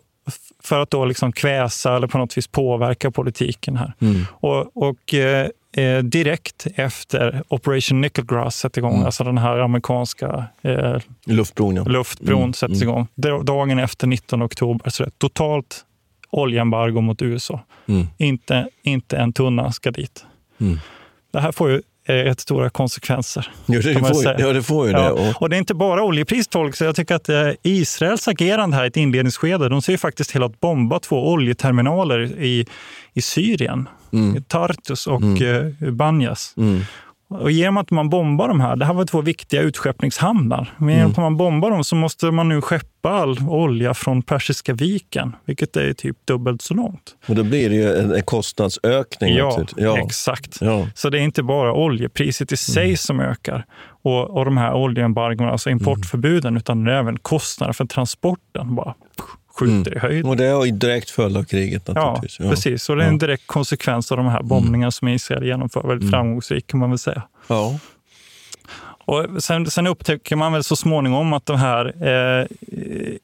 [0.63, 3.93] för att då liksom kväsa eller på något vis påverka politiken här.
[4.01, 4.27] Mm.
[4.33, 9.07] Och, och eh, eh, direkt efter Operation Nickelgrass sätter igång, Mm.
[9.07, 10.97] alltså den här amerikanska eh,
[11.27, 11.85] Luftbron, ja.
[11.85, 12.89] luftbron Mm, sätts mm.
[12.89, 13.07] igång.
[13.15, 15.85] Da- Dagen efter 19 oktober så det är totalt
[16.31, 17.61] oljeembargo mot USA.
[17.89, 18.07] Mm.
[18.19, 20.25] Inte, inte en tunna ska dit.
[20.61, 20.79] Mm.
[21.33, 23.51] Det här får ju eh, rätt stora konsekvenser.
[23.67, 25.11] Ja, det får- ja, det får ju det.
[25.11, 28.85] Och- Och det är inte bara oljepriset, så jag tycker att eh, Israels agerande här
[28.85, 32.67] i ett inledningsskede, de ser ju faktiskt till att bomba två oljeterminaler i,
[33.13, 34.43] i Syrien, Mm.
[34.43, 36.55] Tartus och eh, Banyas.
[36.57, 36.81] Mm.
[37.29, 40.97] Och genom att man bombar de här, det här var två viktiga utskeppningshamnar, men Mm.
[40.99, 45.37] genom att man bombar dem så måste man nu skeppa all olja från Persiska viken,
[45.45, 47.15] vilket är typ dubbelt så långt.
[47.29, 49.35] Och då blir det ju en, en kostnadsökning.
[49.37, 50.05] Ja, naturligtvis.
[50.07, 50.59] exakt.
[50.61, 50.87] Ja.
[50.95, 52.97] Så det är inte bara oljepriset i sig Mm.
[52.97, 53.65] som ökar
[54.03, 56.57] och, och de här oljeembargona, alltså importförbuden, Mm.
[56.57, 58.95] utan även kostnader för transporten bara
[59.59, 60.27] skjuter i höjden.
[60.31, 62.51] Och det är direkt följd av kriget Ja, naturligtvis.
[62.51, 62.89] precis.
[62.89, 63.19] Och det är en Ja.
[63.19, 65.83] direkt konsekvens av de här bombningarna som Israel genomför.
[65.89, 66.11] Väldigt Mm.
[66.11, 67.23] framgångsrikt kan man väl säga.
[67.47, 67.79] Ja.
[69.07, 71.87] Och sen, sen upptäcker man väl så småningom att det här
[72.41, 72.47] eh,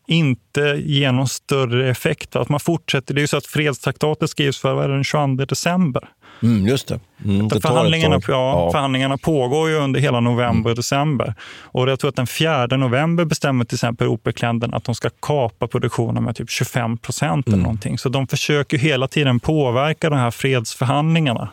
[0.07, 2.37] inte ger någon större effekt.
[2.37, 3.14] Att man fortsätter.
[3.14, 6.09] Det är ju så att fredstraktatet skrivs för den 22 december.
[6.43, 7.01] Mm, just det.
[7.24, 8.61] Mm, det förhandlingarna, ja, Ja.
[8.61, 8.72] Mm.
[8.72, 11.34] förhandlingarna pågår ju under hela november och december.
[11.62, 15.66] Och jag tror att den 4 november bestämmer till exempel OPEC-länderna att de ska kapa
[15.66, 17.55] produktionen med typ 25 procent Mm.
[17.55, 17.99] eller någonting.
[17.99, 21.49] Så de försöker hela tiden påverka de här fredsförhandlingarna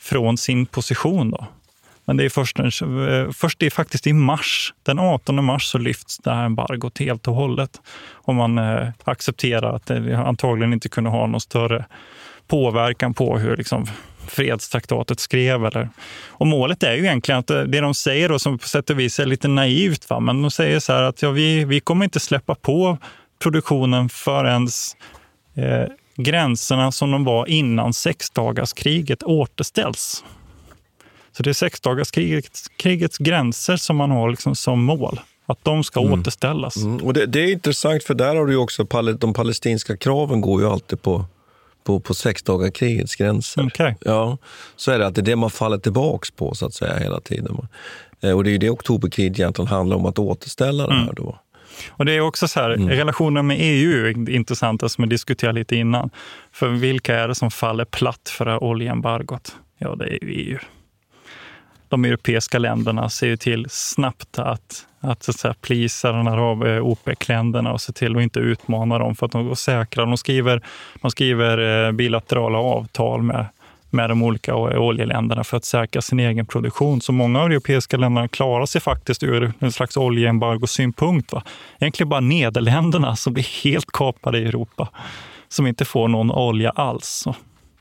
[0.00, 1.30] från sin position.
[1.30, 1.46] Då.
[2.04, 2.66] Men det är först, eh,
[3.32, 7.28] först det är faktiskt i mars, den 18 mars, så lyfts det här embargot helt
[7.28, 7.80] och hållet.
[8.12, 11.84] Om man eh, accepterar att det antagligen inte kunde ha någon större
[12.46, 13.86] påverkan på hur liksom,
[14.26, 15.66] fredstraktatet skrev.
[15.66, 15.88] Eller.
[16.28, 18.98] Och målet är ju egentligen att eh, det de säger, då, som på sätt och
[18.98, 20.20] vis är lite naivt, va?
[20.20, 22.98] men de säger så här att ja, vi, vi kommer inte släppa på
[23.38, 24.68] produktionen förrän
[25.54, 30.24] eh, gränserna som de var innan sexdagarskriget återställs.
[31.32, 35.20] Så det är sexdagarskrigets krigets gränser som man har liksom som mål.
[35.48, 36.76] Att de ska återställas.
[36.76, 36.96] Mm.
[36.96, 38.86] Och det, det är intressant, för där har du ju också
[39.18, 41.24] de palestinska kraven går ju alltid på,
[41.86, 43.66] på, på sexdagarkrigets gränser.
[43.66, 43.96] Okej.
[44.00, 44.38] Ja,
[44.76, 47.20] så är det att det är det man faller tillbaks på så att säga hela
[47.20, 47.68] tiden.
[48.20, 51.38] Eh, Och det är ju det oktoberkriget egentligen handlar om, att återställa det här då.
[51.90, 55.76] Och det är också så här, relationen med EU är intressanta som vi diskuterade lite
[55.76, 56.10] innan.
[56.52, 59.56] För vilka är det som faller platt för det här oljeembargot?
[59.78, 60.58] Ja, det är ju EU.
[61.88, 66.36] De europeiska länderna ser ju till snabbt att, att, så att säga, plisa den här
[66.38, 70.04] av eh, OPEC-länderna och se till att inte utmana dem för att de går säkra.
[70.04, 70.62] De skriver,
[71.02, 73.46] de skriver eh, bilaterala avtal med,
[73.90, 77.00] med de olika oljeländerna för att säkra sin egen produktion.
[77.00, 81.32] Så många av de europeiska länderna klarar sig faktiskt ur en slags oljeembargosynpunkt.
[81.32, 81.42] Va?
[81.78, 84.88] Egentligen bara Nederländerna som blir helt kapade i Europa,
[85.48, 87.06] som inte får någon olja alls.
[87.06, 87.34] Så.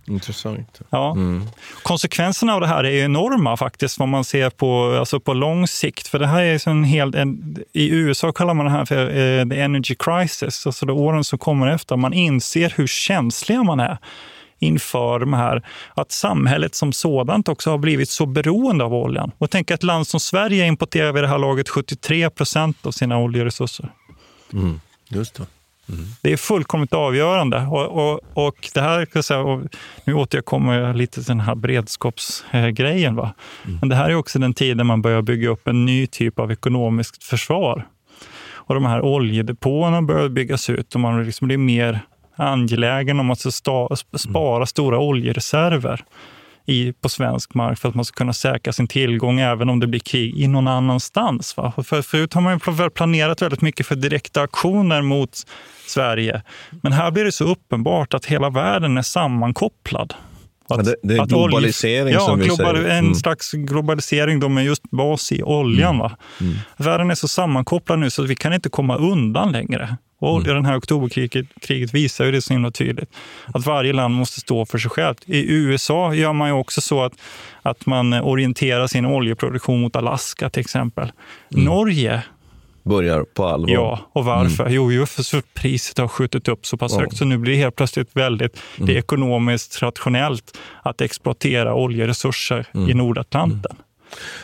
[0.07, 0.81] Intressant.
[0.89, 1.11] Ja.
[1.11, 1.47] Mm.
[1.83, 6.07] Konsekvenserna av det här är enorma faktiskt, vad man ser på, alltså på lång sikt.
[6.07, 9.49] För det här är en hel, en, I USA kallar man det här för eh,
[9.49, 11.95] the energy crisis, alltså de åren som kommer efter.
[11.95, 13.97] Man inser hur känsliga man är
[14.59, 19.31] inför de här, att samhället som sådant också har blivit så beroende av oljan.
[19.37, 23.17] Och tänk ett land som Sverige importerar vid det här laget 73 procent av sina
[23.17, 23.89] oljeresurser.
[24.53, 24.79] Mm.
[25.09, 25.45] Just det.
[26.21, 27.67] Det är fullkomligt avgörande.
[27.71, 29.63] Och, och, och det här, kan säga, och
[30.03, 33.15] nu återkommer jag lite till den här beredskapsgrejen.
[33.15, 33.33] Va?
[33.79, 36.51] Men det här är också den tiden man börjar bygga upp en ny typ av
[36.51, 37.87] ekonomiskt försvar.
[38.47, 41.99] Och de här oljedepåerna börjar byggas ut och man liksom blir mer
[42.35, 43.39] angelägen om att
[44.15, 46.03] spara stora oljereserver
[46.65, 49.87] i, på svensk mark för att man ska kunna säkra sin tillgång även om det
[49.87, 51.57] blir krig i någon annanstans.
[51.57, 51.73] Va?
[51.83, 55.43] För, förut har man ju planerat väldigt mycket för direkta aktioner mot
[55.87, 56.41] Sverige.
[56.81, 60.13] Men här blir det så uppenbart att hela världen är sammankopplad.
[60.69, 62.89] Ja, det- det är att olje- globalisering ja, som vi global, säger.
[62.89, 63.15] En Mm.
[63.15, 65.97] slags globalisering då med just bas i oljan.
[65.97, 66.17] Va?
[66.77, 69.97] Världen är så sammankopplad nu så att vi kan inte komma undan längre.
[70.19, 73.09] Och Den här oktoberkriget kriget visar ju det så himla tydligt.
[73.53, 75.17] Att varje land måste stå för sig självt.
[75.25, 77.13] I USA gör man ju också så att,
[77.61, 81.11] att man orienterar sin oljeproduktion mot Alaska till exempel.
[81.49, 82.21] Norge
[82.85, 83.73] Börjar på allvar.
[83.73, 84.69] Ja, och varför?
[84.69, 86.99] Jo, ju för så priset har skjutit upp så pass Ja.
[86.99, 92.65] högt så nu blir det helt plötsligt väldigt det är ekonomiskt rationellt att exploatera oljeresurser
[92.89, 93.77] i Nordatlanten.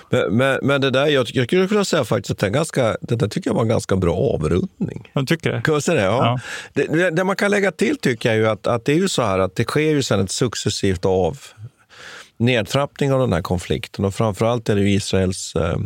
[0.10, 2.98] Men, men, men det där, jag, jag skulle kunna säga faktiskt att det, är ganska,
[3.02, 5.10] det där tycker jag var en ganska bra avrundning.
[5.14, 5.82] Jag tycker det.
[5.82, 6.08] Säga det?
[6.08, 6.40] Ja.
[6.74, 9.08] Det, det, det man kan lägga till tycker jag ju att, att det är ju
[9.08, 11.38] så här att det sker ju sen ett successivt av
[12.38, 15.78] nedtrappning av den här konflikten och framförallt är det Israels eh,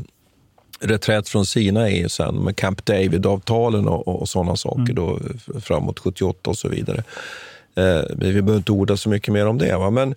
[0.79, 5.19] reträtt från Sinai sen med Camp David-avtalen och, och, och sådana saker då
[5.61, 7.03] framåt 78 och så vidare.
[7.75, 9.77] Eh, vi behöver inte orda så mycket mer om det.
[9.77, 9.89] Va?
[9.89, 10.15] Men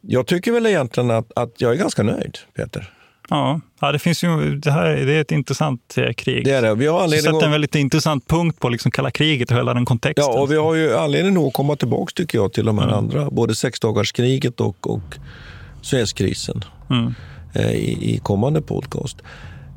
[0.00, 2.90] jag tycker väl egentligen att, att jag är ganska nöjd, Peter.
[3.30, 6.44] Ja, ja det finns ju, det här det är ett intressant eh, krig.
[6.44, 6.74] Det är det.
[6.74, 9.84] Vi har anledning sätter en väldigt intressant punkt på liksom kalla kriget och hela den
[9.84, 10.24] kontexten.
[10.34, 12.84] Ja, och vi har ju anledning nog att komma tillbaka tycker jag till de här
[12.86, 12.98] Mm.
[12.98, 15.14] andra, både sexdagarskriget och, och
[15.82, 17.14] Suezkrisen Mm.
[17.54, 19.16] eh, i, i kommande podcast.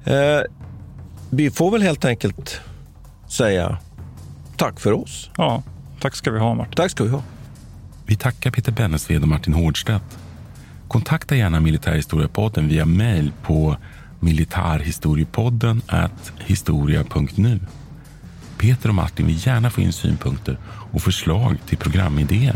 [0.07, 0.41] Eh,
[1.29, 2.61] vi får väl helt enkelt
[3.27, 3.77] säga
[4.57, 5.29] tack för oss.
[5.37, 5.63] Ja,
[5.99, 6.73] tack ska vi ha Martin.
[6.75, 7.23] Tack ska vi ha.
[8.05, 10.17] Vi tackar Peter Bennesved och Martin Hårdstedt.
[10.87, 13.77] Kontakta gärna Militärhistoriepodden via mejl på
[14.19, 15.81] militarhistoriepodden
[16.39, 17.59] historia.nu.
[18.57, 20.57] Peter och Martin vill gärna få in synpunkter
[20.91, 22.55] och förslag till programidéer.